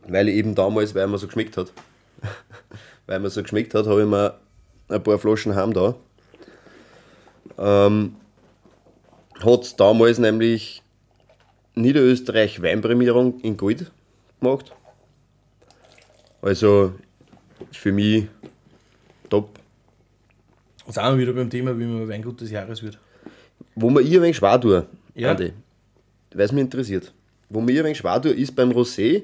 [0.09, 1.73] weil ich eben damals, weil mir so geschmeckt hat,
[3.07, 4.39] weil mir so geschmeckt hat, habe ich mir
[4.89, 5.95] ein paar Flaschen heim da.
[7.59, 8.17] Ähm,
[9.41, 10.83] hat damals nämlich
[11.75, 13.91] Niederösterreich Weinprämierung in Gold
[14.41, 14.73] gemacht.
[16.41, 16.93] Also
[17.73, 18.27] für mich
[19.31, 19.59] top.
[20.87, 22.99] jetzt sind wir wieder beim Thema, wie man Weingut des Jahres wird.
[23.75, 25.37] Wo mir ich ein wenig schwer tue, Ja.
[25.39, 25.53] Weil
[26.37, 27.13] es mich interessiert.
[27.49, 29.23] Wo mir ich ein wenig schwer tue, ist beim Rosé.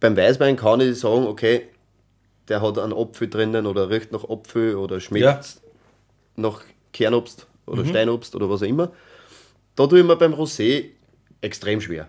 [0.00, 1.68] Beim Weißwein kann ich sagen, okay,
[2.48, 5.40] der hat einen Apfel drinnen oder riecht nach Apfel oder schmeckt Ja.
[6.36, 8.92] nach Kernobst oder Steinobst oder was auch immer.
[9.74, 10.90] Da tue ich mir beim Rosé
[11.40, 12.08] extrem schwer.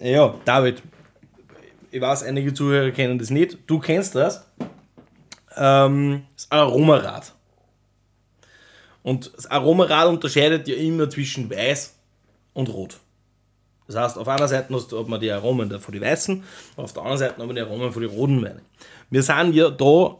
[0.00, 0.82] Ja, David,
[1.90, 3.58] ich weiß, einige Zuhörer kennen das nicht.
[3.66, 4.46] Du kennst das.
[5.56, 7.34] Ähm, das Aromarad.
[9.02, 11.96] Und das Aromarad unterscheidet ja immer zwischen weiß
[12.52, 12.98] und rot.
[13.90, 16.44] Das heißt, auf einer Seite hat man die Aromen von den weißen,
[16.76, 18.62] auf der anderen Seite haben wir die Aromen von den roten Weinen.
[19.10, 20.16] Wir sind ja da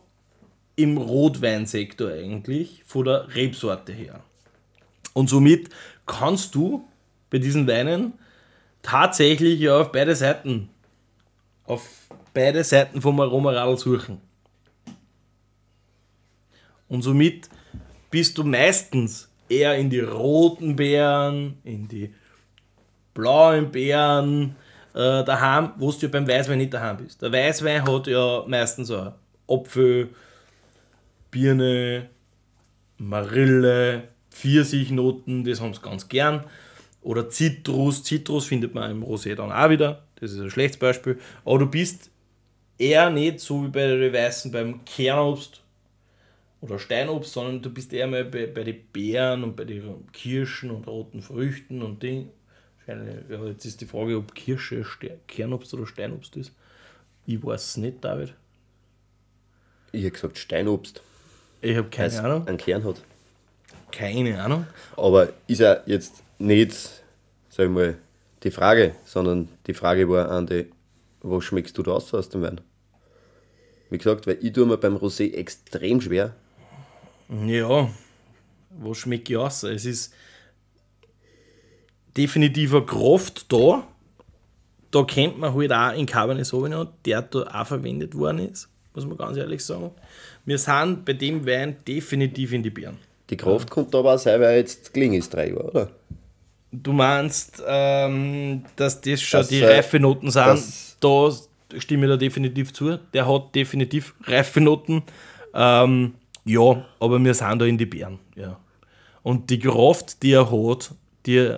[0.75, 4.25] im Rotweinsektor eigentlich, von der Rebsorte her.
[5.13, 5.69] Und somit
[6.05, 6.85] kannst du
[7.31, 8.15] bei diesen Weinen
[8.83, 10.69] tatsächlich ja auf beide Seiten,
[11.65, 11.89] auf
[12.35, 14.21] beide Seiten vom Aromaradl suchen.
[16.89, 17.49] Und somit
[18.11, 22.13] bist du meistens eher in die roten Beeren, in die
[23.15, 24.57] blauen Beeren
[24.95, 27.23] äh, daheim, wo du ja beim Weißwein nicht daheim bist.
[27.23, 29.13] Der Weißwein hat ja meistens so
[29.49, 30.11] Apfel,
[31.31, 32.09] Birne,
[32.99, 36.45] Marille, Pfirsichnoten, das haben sie ganz gern.
[37.03, 38.03] Oder Zitrus.
[38.03, 40.05] Zitrus findet man im Rosé dann auch wieder.
[40.17, 41.19] Das ist ein schlechtes Beispiel.
[41.45, 42.11] Aber du bist
[42.79, 45.63] eher nicht so wie bei den Weißen beim Kernobst
[46.61, 50.71] oder Steinobst, sondern du bist eher mal bei, bei den Beeren und bei den Kirschen
[50.71, 52.29] und roten Früchten und Ding.
[52.91, 54.85] Wahrscheinlich, ja, jetzt ist die Frage, ob Kirsche
[55.29, 56.53] Kernobst oder Steinobst ist.
[57.27, 58.35] Ich weiß es nicht, David.
[59.93, 61.03] Ich habe gesagt Steinobst,
[61.61, 62.47] Ich habe keine Ahnung.
[62.47, 63.03] einen Kern hat.
[63.93, 64.67] Keine Ahnung.
[64.97, 66.73] Aber ist ja jetzt nicht,
[67.49, 67.99] sag ich mal,
[68.43, 70.71] die Frage, sondern die Frage war an die,
[71.23, 72.61] was schmeckst du da aus aus dem Wein?
[73.91, 76.35] Wie gesagt, weil ich tue mir beim Rosé extrem schwer.
[77.29, 77.91] Ja,
[78.71, 79.65] was schmeckt ich aus?
[79.65, 80.15] Es ist
[82.17, 83.87] definitiv eine Kraft da.
[84.91, 89.07] Da kennt man halt auch in Cabernet Sauvignon, der da auch verwendet worden ist, muss
[89.07, 89.91] man ganz ehrlich sagen.
[90.45, 92.97] Wir sind bei dem Wein definitiv in die Beeren.
[93.29, 95.89] Die Kraft kommt aber auch sein, weil jetzt gelingen ist drei Jahre, oder?
[96.73, 100.47] Du meinst, ähm, dass das schon Das, die äh, Reifenoten sind?
[100.47, 101.31] das- da
[101.79, 102.99] stimme ich da definitiv zu.
[103.15, 105.03] Der hat definitiv Reifenoten.
[105.55, 108.19] Ähm, ja, aber wir sind da in die Beeren.
[108.35, 108.59] Ja.
[109.23, 110.91] Und die Kraft, die er hat,
[111.27, 111.55] die.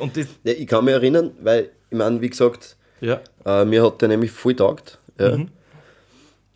[0.00, 3.84] Und das, Ja, ich kann mich erinnern, weil, ich meine, wie gesagt, ja, äh, mir
[3.84, 4.98] hat der nämlich voll taugt.
[5.18, 5.36] Ja.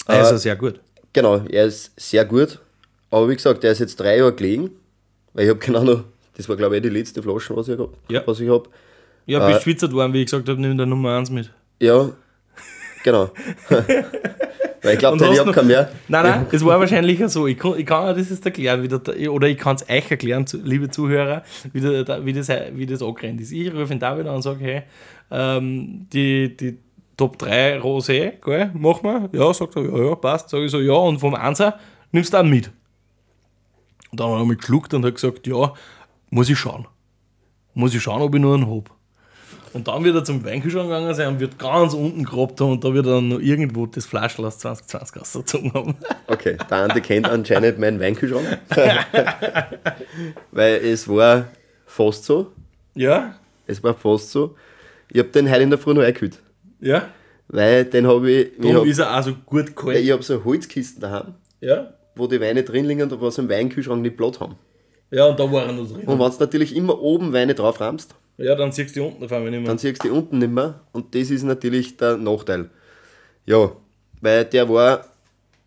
[0.06, 0.80] also sehr gut.
[1.12, 2.58] Genau, er ist sehr gut.
[3.10, 4.70] Aber wie gesagt, der ist jetzt drei Jahre gelegen,
[5.32, 6.04] weil ich habe genau noch,
[6.36, 8.22] das war glaube ich die letzte Flasche, was ich, hab- Ja.
[8.26, 8.68] was ich habe.
[9.26, 11.50] Ja, Äh, bist schwitzert worden, wie ich gesagt habe, nimm der Nummer 1 mit.
[11.80, 12.10] Ja,
[13.04, 13.30] genau.
[13.68, 15.92] weil ich glaube, ich habe keinen mehr.
[16.08, 17.46] Nein, nein, es war wahrscheinlich so.
[17.46, 20.10] Ich kann, ich kann euch das jetzt erklären, wie der, oder ich kann es euch
[20.10, 23.52] erklären, liebe Zuhörer, wie, der, wie, das, wie das angerannt ist.
[23.52, 24.82] Ich rufe den David an und sage, hey,
[25.30, 26.78] ähm, die, die
[27.16, 29.28] Top 3 Rosé, gell, mach mal.
[29.32, 30.50] Ja, sagt er, ja, ja, passt.
[30.50, 31.78] Sag ich so, ja, und vom Einser
[32.10, 32.70] nimmst du einen mit.
[34.10, 35.72] Und dann hat er mich geschluckt und hat gesagt, ja,
[36.30, 36.86] muss ich schauen.
[37.74, 38.90] Muss ich schauen, ob ich nur einen habe.
[39.74, 42.84] Und dann wird er zum Weinkühlschrank gegangen sein und wird ganz unten gegrabt haben und
[42.84, 45.96] da wird er dann noch irgendwo das Flaschel aus 2020 rausgezogen haben.
[46.28, 48.58] Okay, der Andi kennt anscheinend meinen Weinkühlschrank.
[50.52, 51.46] weil es war
[51.86, 52.52] fast so.
[52.94, 53.34] Ja,
[53.66, 54.54] Es war fast so.
[55.10, 56.38] Ich habe den heute in der Früh noch eingekühlt.
[56.80, 57.08] ja.
[57.48, 58.52] Weil den habe ich.
[58.54, 59.98] Ich Darum habe ist er auch so gut kalt.
[59.98, 61.92] ich hab so Holzkisten daheim, Ja.
[62.16, 64.56] wo die Weine drin liegen und was im Weinkühlschrank nicht Platz haben.
[65.10, 66.06] ja, und da war er noch drin.
[66.06, 69.24] Und wenn du natürlich immer oben Weine drauf rammst, Ja, dann siehst du die unten
[69.24, 69.68] auf einmal nicht mehr.
[69.68, 70.80] dann siehst du die unten nicht mehr.
[70.92, 72.68] Und das ist natürlich der Nachteil.
[73.46, 73.70] Ja,
[74.20, 75.04] weil der war,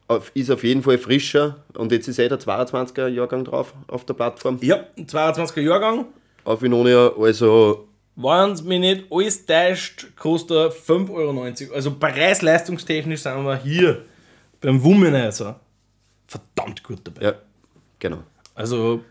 [0.07, 1.63] auf, ist auf jeden Fall frischer.
[1.75, 4.57] Und jetzt ist eh der 22er Jahrgang drauf auf der Plattform.
[4.61, 6.05] Ja, 22er Jahrgang.
[6.43, 11.75] Auf Vinonia, also Wenn es mich nicht alles täuscht, kostet er 5,90 Euro.
[11.75, 14.03] Also preis-leistungstechnisch sind wir hier
[14.61, 15.59] beim Womanizer
[16.25, 17.21] verdammt gut dabei.
[17.21, 17.33] ja,
[17.99, 18.23] genau.
[18.55, 19.01] Also,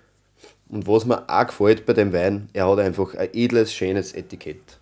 [0.68, 4.79] Und was mir auch gefällt bei dem Wein, er hat einfach ein edles, schönes Etikett.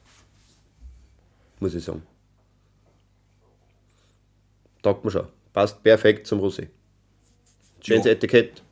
[1.61, 2.03] Muss ich sagen.
[4.83, 5.27] Taugt mir schon.
[5.53, 6.69] passt perfekt zum Rosé.
[7.81, 8.13] Schönes Ja.
[8.13, 8.63] Etikett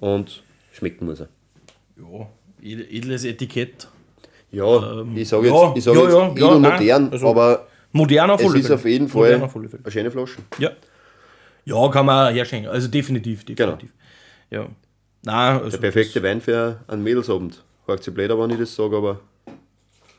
[0.00, 1.28] und schmecken muss er.
[1.96, 2.28] Ja,
[2.62, 3.88] ed- edles Etikett.
[4.50, 7.28] Ja, ich sage jetzt, ja, ich sag ja, jetzt ja, edel ja, nein, modern, also
[7.28, 10.38] aber Modern auf es ist auf jeden Fall eine schöne Flasche.
[10.58, 10.70] Ja.
[11.64, 12.70] Ja, kann man herschenken.
[12.70, 13.92] Also definitiv, definitiv.
[14.50, 14.68] Ja.
[15.28, 17.62] Nein, also Der perfekte Wein für einen Mädelsabend.
[17.84, 19.20] Hört sich blöd, wenn ich das sage, aber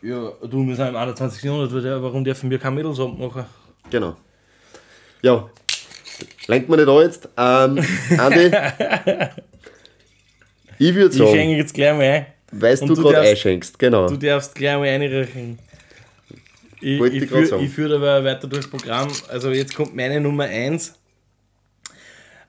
[0.04, 1.44] Ja, du, wir sind im 21.
[1.44, 3.46] Jahrhundert, warum dürfen wir kein Mädelsabend machen?
[3.90, 4.16] genau.
[5.24, 5.50] Ja,
[6.48, 7.28] lenkt man nicht an jetzt.
[7.36, 8.46] Ähm, Andi,
[10.78, 12.26] ich würde Ich sagen, schenke jetzt gleich mal ein.
[12.52, 14.08] weißt du du gerade einschenkst, genau.
[14.08, 15.58] Du darfst gleich mal einreichen.
[16.82, 17.64] Ich, Wollte ich, ich sagen.
[17.64, 19.10] ich führe aber weiter durchs Programm.
[19.28, 20.94] Also jetzt kommt meine Nummer 1.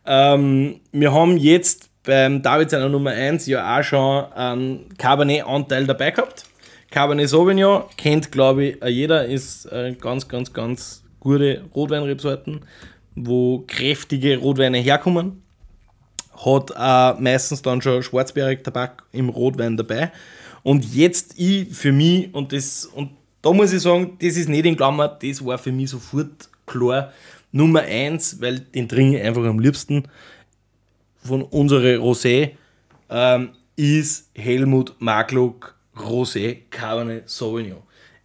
[0.06, 6.10] Ähm, wir haben jetzt beim David seiner Nummer 1 ja auch schon einen Cabernet-Anteil dabei
[6.10, 6.44] gehabt.
[6.90, 12.62] Cabernet Sauvignon kennt, glaube ich, jeder, ist äh, ganz, ganz, ganz gute Rotweinrebsorten,
[13.14, 15.42] wo kräftige Rotweine herkommen
[16.44, 20.10] hat auch meistens dann schon schwarzbeerig Tabak im Rotwein dabei.
[20.62, 23.10] Und jetzt ich für mich, und das, und
[23.42, 27.12] da muss ich sagen, das ist nicht in Klammer, das war für mich sofort klar.
[27.52, 30.04] Nummer eins, weil den trinke ich einfach am liebsten
[31.22, 32.52] von unsere Rosé,
[33.08, 37.82] ähm, ist Helmut Marklock Rosé Cabernet Sauvignon.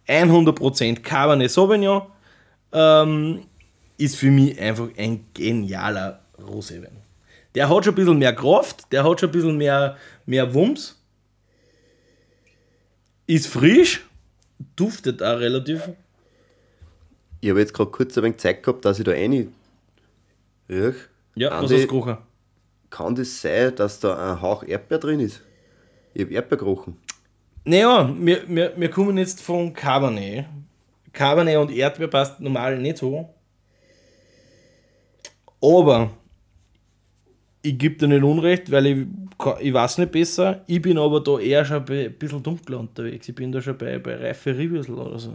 [0.08, 2.02] 100% Cabernet Sauvignon
[2.72, 3.46] ähm,
[3.98, 7.02] ist für mich einfach ein genialer Roséwein.
[7.54, 11.00] Der hat schon ein bisschen mehr Kraft, der hat schon ein bisschen mehr, mehr Wumms.
[13.26, 14.04] Ist frisch,
[14.76, 15.88] duftet auch relativ.
[17.40, 19.52] Ich habe jetzt gerade kurz ein wenig Zeit gehabt, dass ich da rein.
[20.68, 22.18] Ja, was Andi, hast du gerochen?
[22.96, 25.42] Kann das sein, dass da ein Hauch Erdbeer drin ist?
[26.14, 26.96] Ich habe Erdbeer gerochen.
[27.62, 30.46] Naja, wir, wir, wir kommen jetzt von Cabernet.
[31.12, 33.28] Cabernet und Erdbeer passt normal nicht so.
[35.60, 36.08] Aber
[37.60, 39.06] ich gebe dir nicht Unrecht, weil ich,
[39.60, 40.64] ich weiß nicht besser.
[40.66, 43.28] Ich bin aber da eher schon ein bisschen dunkler unterwegs.
[43.28, 45.34] Ich bin da schon bei, bei reife Riebüssel oder so.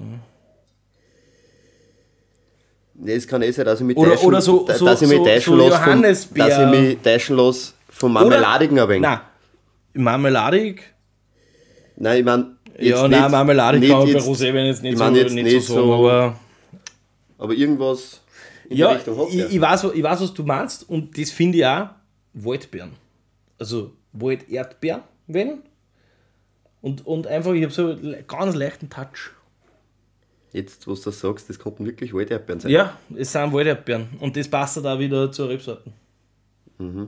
[3.06, 5.18] Es kann eh sein, dass ich mich Oder- täuschen, oder so- so- dass ich mich
[5.18, 9.02] so- täuschen so vom, dass ich mich täuschen lasse vom Marmeladigen wenig.
[9.02, 9.20] Nein,
[9.94, 10.82] marmeladig.
[11.96, 15.04] Nein, ich meine, Ja, nein, marmeladig kann man bei jetzt, Roséwein jetzt nicht, ich so,
[15.04, 16.40] mein jetzt nicht, nicht so sagen, so- aber...
[17.38, 18.22] aber irgendwas
[18.70, 19.50] in Ja, die Richtung hat ich, der.
[19.52, 21.90] ich, weiß, ich weiß, was du meinst und das finde ich auch
[22.34, 22.92] Waldbeeren.
[23.60, 25.60] Also Walderdbeeren, wenn.
[26.82, 29.32] Und, und einfach, ich habe so einen ganz leichten Touch.
[30.54, 32.72] Jetzt, wo du sagst, das könnten wirklich alte Erdbeeren sein.
[32.72, 35.94] Ja, es sind Walderdbeeren und das passt da wieder zur Rebsorten.
[36.78, 37.08] Ja,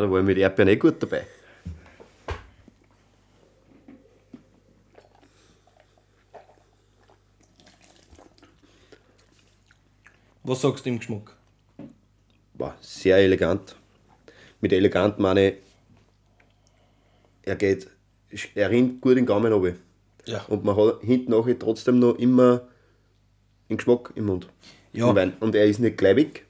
[0.00, 1.26] da waren mit Erdbeeren eh gut dabei.
[10.42, 11.34] Was sagst du im Geschmack?
[12.54, 13.76] War sehr elegant.
[14.60, 15.56] Mit elegant meine ich,
[17.42, 17.88] er geht,
[18.54, 19.78] er rinnt gut in den Gaumen runter.
[20.26, 20.42] Ja.
[20.48, 22.62] Und man hat hinten nachher trotzdem noch immer
[23.68, 24.48] den Geschmack im Mund.
[24.92, 25.08] Ja.
[25.10, 25.32] Im Wein.
[25.40, 26.46] Und er ist nicht gleich weg.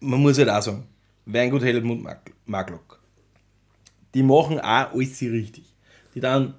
[0.00, 0.86] Man muss halt auch sagen,
[1.26, 3.00] Weingut Helmut Mag- Maglock.
[4.14, 5.64] Die machen auch alles richtig.
[6.14, 6.54] Die dann,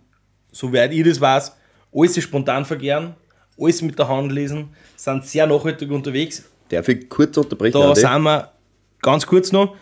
[0.51, 1.55] soweit ich das weiß,
[1.93, 3.15] alles spontan verkehren,
[3.59, 6.45] alles mit der Hand lesen, sind sehr nachhaltig unterwegs.
[6.69, 7.73] Darf ich kurz unterbrechen?
[7.73, 7.99] Da Andi?
[7.99, 8.51] sind wir
[9.01, 9.75] ganz kurz noch,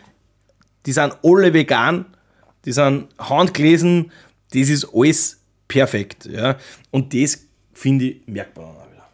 [0.85, 2.05] die sind alle vegan,
[2.65, 4.11] die sind handgelesen,
[4.53, 5.38] das ist alles
[5.69, 6.25] perfekt.
[6.25, 6.57] Ja.
[6.91, 9.09] Und das, finde ich, merkt man dann auch wieder.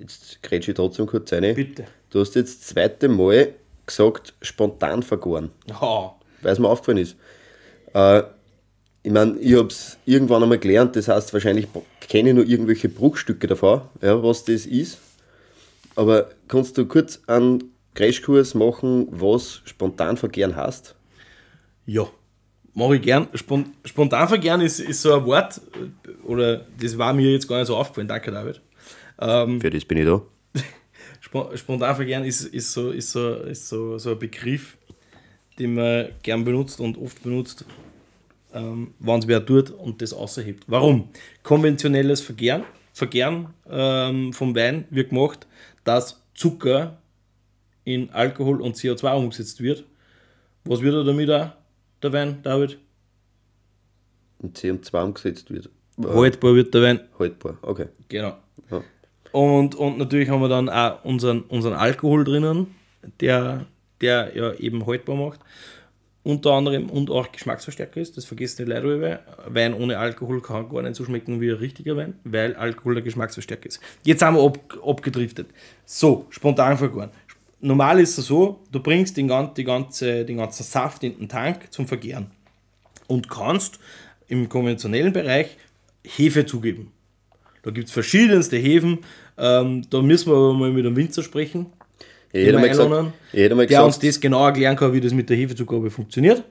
[0.00, 1.54] Jetzt grätsche ich trotzdem kurz rein.
[1.54, 1.86] Bitte.
[2.10, 3.54] Du hast jetzt das zweite Mal
[3.86, 7.16] gesagt, spontan vergoren, Ja, weil es mir aufgefallen ist.
[7.94, 8.22] Äh,
[9.02, 11.66] ich meine, ich habe es irgendwann einmal gelernt, das heißt, wahrscheinlich
[12.00, 14.98] kenne ich nur irgendwelche Bruchstücke davon, ja, was das ist.
[15.94, 20.94] Aber kannst du kurz einen Crashkurs machen, was spontan vergären heißt?
[21.86, 22.08] Ja,
[22.78, 23.28] mache ich gern.
[23.34, 25.60] Spon spontan vergern ist, ist so ein Wort,
[26.24, 28.60] oder das war mir jetzt gar nicht so aufgefallen, danke David.
[29.18, 30.22] Für das bin ich da.
[31.20, 34.78] Spo spontan vergern ist, ist, so, ist, so, ist so, so ein Begriff,
[35.58, 37.64] den man gern benutzt und oft benutzt,
[38.54, 40.64] ähm, wenn es wer tut und das außerhebt.
[40.68, 41.08] Warum?
[41.42, 42.62] Konventionelles Vergären,
[42.92, 45.48] Vergären ähm, vom Wein wird gemacht,
[45.82, 46.98] dass Zucker
[47.82, 49.84] in Alkohol und CO2 umgesetzt wird.
[50.64, 51.50] Was wird er damit auch,
[52.02, 52.78] der Wein, David?
[54.38, 55.68] Und CO2 umgesetzt wird.
[55.98, 57.00] Äh, Haltbar wird der Wein.
[57.18, 57.86] haltbar, okay.
[58.08, 58.36] Genau.
[58.70, 58.82] Ja.
[59.32, 62.74] Und, und natürlich haben wir dann auch unseren, unseren Alkohol drinnen,
[63.20, 63.66] der,
[64.00, 65.40] der ja eben haltbar macht.
[66.22, 68.16] unter anderem und auch Geschmacksverstärker ist.
[68.16, 69.20] Das vergessen die Leute über.
[69.46, 73.02] Wein ohne Alkohol kann gar nicht so schmecken wie ein richtiger Wein, weil Alkohol der
[73.02, 73.80] Geschmacksverstärker ist.
[74.04, 75.48] Jetzt haben wir ab, abgedriftet.
[75.84, 77.10] So, spontan vergoren.
[77.60, 81.72] Normal ist es so, du bringst den, die ganze, den ganzen Saft in den Tank
[81.72, 82.30] zum Vergären
[83.08, 83.78] und kannst
[84.28, 85.56] im konventionellen Bereich
[86.04, 86.92] Hefe zugeben.
[87.62, 88.98] Da gibt es verschiedenste Hefen.
[89.36, 91.66] Ähm, da müssen wir aber mal mit einem Winzer sprechen.
[92.32, 95.00] Ich hätte mal gesagt, ich hätte mal der uns gesagt das genau erklären kann, wie
[95.00, 96.44] das mit der Hefezugabe funktioniert,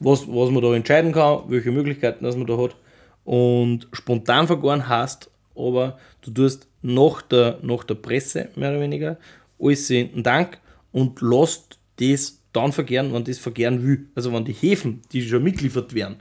[0.00, 2.76] was, was man da entscheiden kann, welche Möglichkeiten das man da hat.
[3.24, 9.16] Und spontan vergoren heißt aber, du tust nach der, nach der Presse, mehr oder weniger,
[9.58, 10.58] alles in den Tank
[10.92, 14.06] und lässt das dann vergären, wenn das vergären will.
[14.14, 16.16] Also wenn die Hefen, die schon mitgeliefert werden,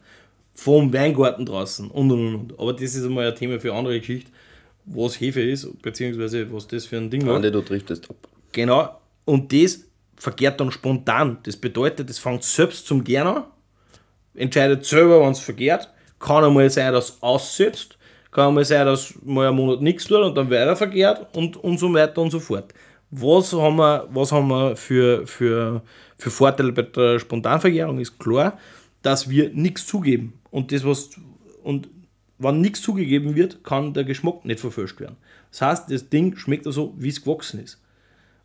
[0.54, 2.36] vom Weingarten draußen und und und.
[2.36, 2.60] und.
[2.60, 4.32] Aber das ist einmal ein Thema für eine andere Geschichte,
[4.86, 7.40] was Hefe ist, beziehungsweise was das für ein Ding war.
[7.40, 8.16] Du driftest ab.
[8.52, 9.00] Genau.
[9.26, 11.40] Und das vergärt dann spontan.
[11.44, 13.44] Das bedeutet, das fängt selbst zum Gern an,
[14.34, 15.90] entscheidet selber, wann es vergärt.
[16.20, 17.98] Kann einmal sein, dass es aussetzt.
[18.32, 21.78] Kann einmal sein, dass mal einen Monat nichts tut und dann weiter vergärt und, und
[21.78, 22.74] so weiter und so fort.
[23.12, 25.82] Was haben wir, was haben wir für, für,
[26.18, 28.00] für Vorteile bei der Spontanvergärung?
[28.00, 28.58] Ist klar,
[29.02, 30.34] dass wir nichts zugeben.
[30.52, 31.12] Und das, was,
[31.64, 31.88] und
[32.40, 35.16] wenn nichts zugegeben wird, kann der Geschmack nicht verfälscht werden.
[35.52, 37.82] Das heißt, das Ding schmeckt also, wie es gewachsen ist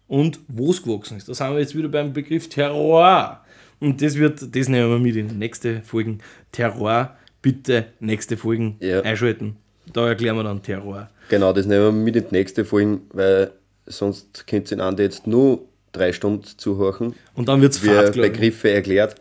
[0.06, 1.28] und wo es gewachsen ist.
[1.28, 3.40] Da sind wir jetzt wieder beim Begriff Terroir.
[3.80, 6.18] Und das wird, das nehmen wir mit in die nächste Folgen.
[6.52, 9.00] Terroir, bitte nächste Folgen Ja.
[9.00, 9.56] einschalten.
[9.92, 11.08] Da erklären wir dann Terroir.
[11.30, 13.52] Genau, das nehmen wir mit in die nächste Folge, weil
[13.90, 15.60] sonst könnt ihr den Andi jetzt nur
[15.92, 18.32] drei Stunden zuhören, Und dann wird es Fahrt, glaub ich.
[18.32, 19.16] Begriffe erklärt.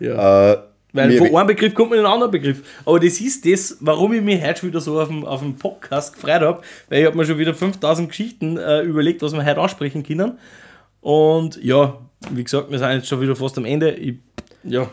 [0.00, 0.52] Ja.
[0.52, 0.58] Äh,
[0.92, 2.62] Weil von einem Begriff kommt man in einen anderen Begriff.
[2.84, 5.56] Aber das ist das, warum ich mich heute schon wieder so auf dem, auf dem
[5.56, 9.44] Podcast gefreut habe, weil ich habe mir schon wieder 5000 Geschichten äh, überlegt, was wir
[9.44, 10.38] heute ansprechen können.
[11.00, 11.98] Und ja,
[12.30, 13.90] wie gesagt, wir sind jetzt schon wieder fast am Ende.
[13.92, 14.14] Ich,
[14.62, 14.88] ja,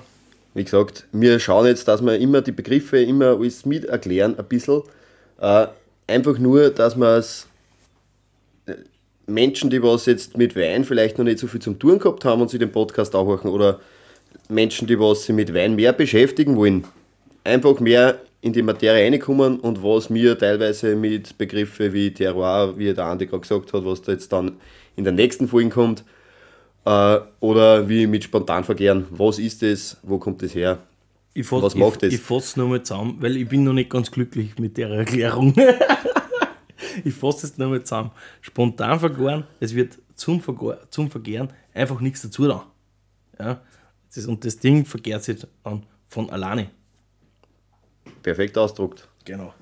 [0.53, 4.45] Wie gesagt, wir schauen jetzt, dass wir immer die Begriffe immer alles mit erklären, ein
[4.45, 4.81] bisschen.
[5.39, 5.67] Äh,
[6.07, 7.47] einfach nur, dass wir es
[9.27, 12.41] Menschen, die was jetzt mit Wein vielleicht noch nicht so viel zum Tun gehabt haben
[12.41, 13.79] und sich den Podcast auch machen oder
[14.49, 16.85] Menschen, die was sich mit Wein mehr beschäftigen wollen,
[17.43, 22.93] einfach mehr in die Materie reinkommen und was mir teilweise mit Begriffen wie Terroir, wie
[22.93, 24.53] der Andi gerade gesagt hat, was da jetzt dann
[24.95, 26.03] in der nächsten Folge kommt,
[26.85, 29.05] äh, oder wie mit Spontanverkehren.
[29.11, 29.97] Was ist das?
[30.03, 30.79] Wo kommt das her?
[31.33, 32.13] Ich fass, Was macht ich, das?
[32.13, 35.53] Ich fasse nochmal zusammen, weil ich bin noch nicht ganz glücklich mit der Erklärung.
[37.03, 38.11] ich fasse es nochmal zusammen.
[38.41, 42.65] Spontan vergoren, es wird zum, Vergo zum Vergären einfach nichts dazu da.
[43.39, 43.61] Ja?
[44.07, 46.69] Das ist, und das Ding vergärt sich dann von alleine.
[48.21, 49.07] Perfekt ausdruckt.
[49.25, 49.53] Genau.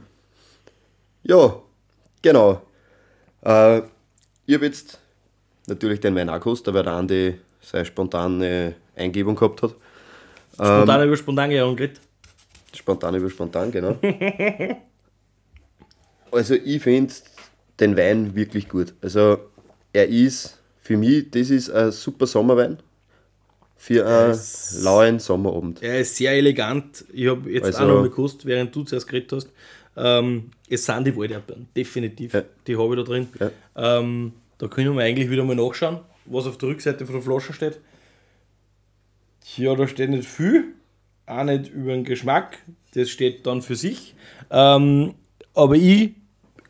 [1.24, 1.62] Ja,
[2.22, 2.62] genau.
[3.42, 3.80] Äh,
[4.46, 5.00] ich habe jetzt
[5.68, 9.76] natürlich den Wein auch gekostet, weil der Andi seine spontane Eingebung gehabt hat.
[10.54, 11.92] Spontan über spontan gegangen.
[12.74, 13.96] Spontan über spontan, genau.
[16.32, 17.14] also ich finde
[17.80, 18.94] den Wein wirklich gut.
[19.02, 19.38] Also
[19.94, 22.78] er ist für mich, das ist ein super Sommerwein
[23.78, 25.82] für einen ist- lauen Sommerabend.
[25.82, 27.06] Er ist sehr elegant.
[27.14, 29.50] Ich habe jetzt Also- auch noch mal gekostet, während du zuerst geredet hast.
[29.96, 32.34] Ähm, es sind die Walderdbeeren, definitiv.
[32.34, 32.44] Ja.
[32.68, 33.28] Die habe ich da drin.
[33.40, 34.00] Ja.
[34.00, 37.54] Ähm, da können wir eigentlich wieder mal nachschauen, was auf der Rückseite von der Flasche
[37.54, 37.80] steht.
[39.56, 40.66] Ja, da steht nicht viel,
[41.26, 42.58] auch nicht über den Geschmack.
[42.94, 44.16] Das steht dann für sich.
[44.52, 45.16] Ähm,
[45.54, 46.12] aber ich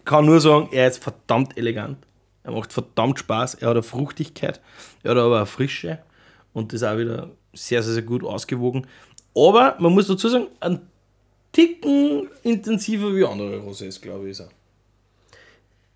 [0.06, 1.98] kann nur sagen, er ist verdammt elegant.
[2.44, 3.56] Er macht verdammt Spaß.
[3.56, 4.62] Er hat eine Fruchtigkeit,
[5.04, 6.00] er hat aber eine Frische
[6.54, 8.88] und das auch wieder sehr, sehr, sehr gut ausgewogen.
[9.36, 10.82] Aber man muss dazu sagen, ein
[11.52, 14.32] Ticken intensiver wie andere Rosés, glaube ich.
[14.32, 14.50] Ist er.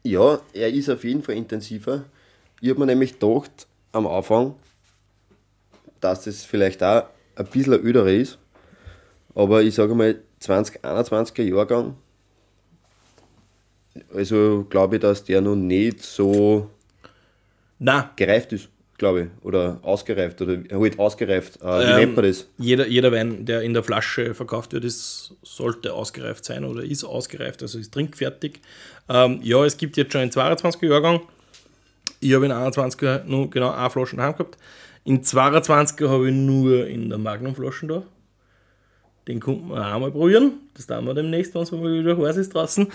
[0.03, 2.05] Ja, er ist auf jeden Fall intensiver.
[2.59, 4.55] Ich habe mir nämlich gedacht am Anfang,
[6.01, 8.37] dass das vielleicht auch ein bisschen öderer ist.
[9.35, 11.95] Aber ich sage mal, 2021er Jahrgang,
[14.13, 16.69] also glaube ich, dass der noch nicht so
[17.79, 19.45] Nein, gereift ist, glaube ich.
[19.45, 21.61] Oder ausgereift, oder halt ausgereift.
[21.61, 22.47] Äh, wie Ähm, nennt man das?
[22.57, 27.03] Jeder, jeder Wein, der in der Flasche verkauft wird, ist, sollte ausgereift sein oder ist
[27.03, 28.61] ausgereift, also ist trinkfertig.
[29.09, 31.21] Ähm, ja, es gibt jetzt schon einen 22er Jahrgang.
[32.19, 34.57] Ich habe in 21er nur genau eine Flasche daheim gehabt.
[35.03, 38.03] In 22er habe ich nur in der Magnumflaschen da.
[39.27, 40.53] Den könnte man auch mal probieren.
[40.73, 42.87] Das tun wir demnächst, wenn es mal wieder heiß ist draußen.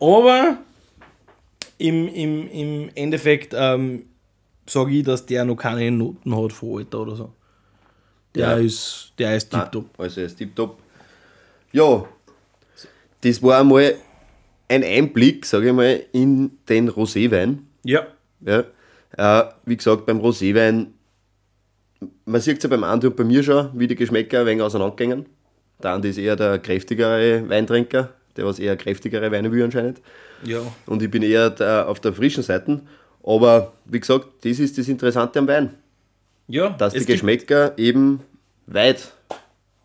[0.00, 0.58] Aber
[1.78, 4.06] im, im, im Endeffekt ähm,
[4.66, 7.32] sage ich, dass der noch keine Noten hat von Alter oder so.
[8.34, 8.56] Der Ja.
[8.58, 9.86] ist, der ist Nein, tiptop.
[9.98, 10.78] Also er ist tipptopp.
[11.72, 12.04] Ja,
[13.22, 13.94] das war einmal
[14.68, 17.58] ein Einblick, sage ich mal, in den Roséwein.
[17.84, 18.06] Ja.
[18.40, 18.64] Ja.
[19.16, 20.86] Äh, wie gesagt, beim Roséwein
[22.24, 24.62] man sieht es ja beim Andi und bei mir schon, wie die Geschmäcker ein wenig
[24.62, 25.26] auseinandergehen.
[25.82, 30.00] Der Andi ist eher der kräftigere Weintrinker, der was eher kräftigere Weine will anscheinend.
[30.44, 30.60] Ja.
[30.86, 32.80] Und ich bin eher der, auf der frischen Seite.
[33.22, 35.74] Aber wie gesagt, das ist das Interessante am Wein,
[36.48, 38.20] Ja, dass die Geschmäcker eben
[38.66, 39.12] weit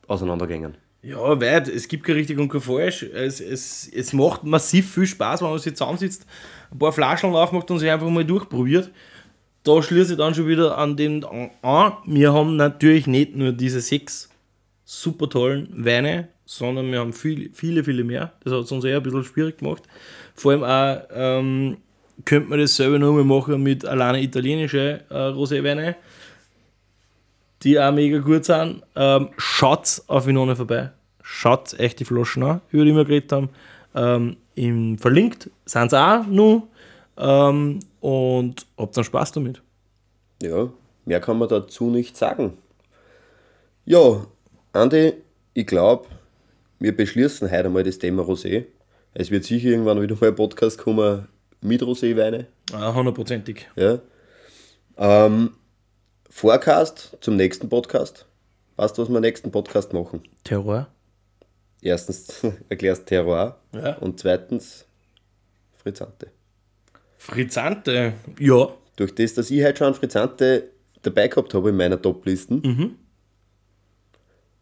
[0.07, 0.75] auseinandergehen.
[1.01, 1.67] Ja, weit.
[1.67, 3.03] Es gibt kein richtig und kein falsch.
[3.03, 6.25] Es, es, es macht massiv viel Spaß, wenn man sich zusammensitzt,
[6.71, 8.89] ein paar Flaschen aufmacht und sich einfach mal durchprobiert.
[9.63, 11.25] Da schließe ich dann schon wieder an den
[11.61, 11.93] an.
[12.05, 14.29] Wir haben natürlich nicht nur diese sechs
[14.85, 18.33] super tollen Weine, sondern wir haben viel, viele, viele mehr.
[18.43, 19.83] Das hat es uns eher ein bisschen schwierig gemacht.
[20.35, 21.77] Vor allem auch ähm,
[22.23, 25.95] könnte man das selber noch mal machen mit alleine italienische äh, Roséweine
[27.65, 28.83] die auch mega gut sind.
[28.95, 30.91] Ähm, schaut auf Vinone vorbei.
[31.21, 33.49] Schaut echt die Flaschen an, über die wir geredet haben.
[33.95, 36.67] Ähm, im, verlinkt sind sie auch noch.
[37.17, 39.61] Ähm, und habt dann Spaß damit.
[40.43, 40.69] Ja,
[41.05, 42.57] mehr kann man dazu nicht sagen.
[43.85, 44.25] Ja,
[44.73, 45.13] Andi,
[45.53, 46.05] ich glaube,
[46.80, 48.65] wir beschließen heute einmal das Thema Rosé.
[49.13, 51.28] Es wird sicher irgendwann wieder mal ein Podcast kommen
[51.61, 52.45] mit Roséweine.
[52.73, 53.67] Ah, hundertprozentig.
[53.76, 53.99] Ja.
[54.97, 55.51] Ähm,
[56.30, 58.26] Forecast zum nächsten Podcast.
[58.76, 60.21] Weißt du, was wir nächsten Podcast machen?
[60.43, 60.88] Terror.
[61.82, 63.95] Erstens erklärst Terroir Ja.
[63.97, 64.86] und zweitens
[65.73, 66.28] Frizzante.
[67.17, 68.13] Frizzante.
[68.39, 68.69] Ja.
[68.97, 70.69] Durch das, dass ich heute schon Frizzante
[71.03, 72.97] dabei gehabt habe in meiner Top-Listen,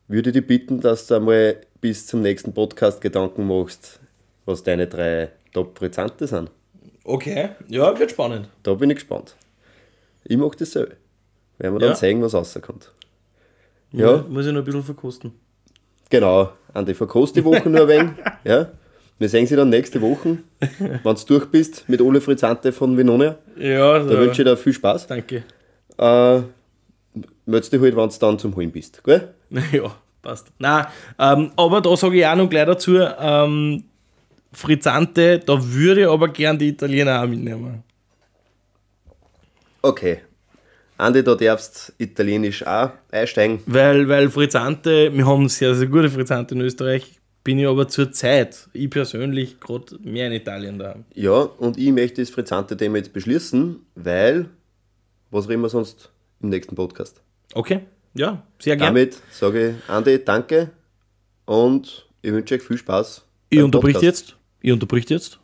[0.08, 4.00] würde ich dich bitten, dass du einmal bis zum nächsten Podcast Gedanken machst,
[4.46, 6.50] was deine drei Top-Frizzante sind.
[7.04, 7.50] Okay.
[7.68, 8.50] Ja, wird spannend.
[8.64, 9.36] Da bin ich gespannt.
[10.24, 10.94] Ich mache das selber.
[11.58, 11.96] Werden wir dann Ja.
[11.96, 12.92] sehen, was rauskommt.
[13.92, 14.24] Ja.
[14.30, 15.34] Muss ich noch ein bisschen verkosten.
[16.10, 18.12] Genau, an die verkost die Woche nur ein wenig.
[18.44, 18.72] Ja.
[19.20, 20.40] Wir sehen sie dann nächste Woche,
[20.80, 23.38] wenn du durch bist mit Ole Frizzante von Vinonia.
[23.58, 25.08] Ja, Da wünsche ich dir viel Spaß.
[25.08, 25.44] Danke.
[25.98, 26.42] Äh,
[27.46, 29.04] meldest dich halt, wenn du dann zum Holen bist.
[29.04, 29.34] Gell?
[29.72, 30.48] Ja, passt.
[30.60, 30.86] Nein,
[31.20, 33.84] ähm, aber da sage ich auch noch gleich dazu, ähm,
[34.52, 37.84] Frizzante, da würde ich aber gern die Italiener auch mitnehmen.
[39.82, 40.20] Okay.
[40.98, 43.60] Andi, da darfst du italienisch auch einsteigen.
[43.66, 48.12] Weil, weil Frizzante, wir haben sehr, sehr gute Frizzante in Österreich, bin ich aber zur
[48.12, 50.96] Zeit, ich persönlich, gerade mehr in Italien da.
[51.14, 54.50] Ja, und ich möchte das Frizzante-Thema jetzt beschließen, weil,
[55.30, 56.13] was reden wir sonst
[56.44, 57.22] im nächsten Podcast?
[57.54, 57.82] Okay,
[58.14, 58.90] ja, sehr gerne.
[59.00, 60.72] Damit sage ich, Andi, danke
[61.46, 63.26] und ich wünsche euch viel Spaß.
[63.50, 64.20] Ich beim unterbrich Podcast.
[64.30, 64.36] jetzt.
[64.62, 65.40] Ich unterbrich jetzt.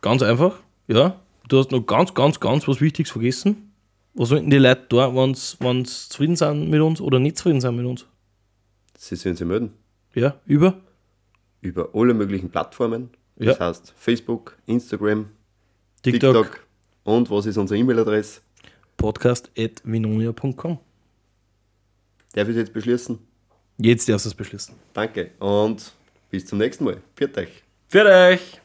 [0.00, 0.60] Ganz einfach.
[0.86, 1.20] Ja.
[1.48, 3.72] Du hast noch ganz, ganz, ganz was Wichtiges vergessen.
[4.14, 5.58] Was sollten die Leute da, wenn sie
[6.08, 8.06] zufrieden sind mit uns oder nicht zufrieden sind mit uns?
[8.96, 9.72] Sie sollen sich melden.
[10.14, 10.80] Ja, über?
[11.60, 13.10] Über alle möglichen Plattformen.
[13.36, 13.66] Das Ja.
[13.68, 15.28] heißt Facebook, Instagram,
[16.02, 16.60] TikTok, TikTok.
[17.02, 18.40] Und was ist unsere E-Mail-Adresse?
[19.04, 20.78] podcast.vinonia.com.
[22.32, 23.18] Darf ich jetzt beschließen?
[23.76, 24.74] Jetzt darfst du es beschließen.
[24.94, 25.92] Danke und
[26.30, 27.02] bis zum nächsten Mal.
[27.14, 27.62] Viert euch.
[27.88, 28.63] Für euch!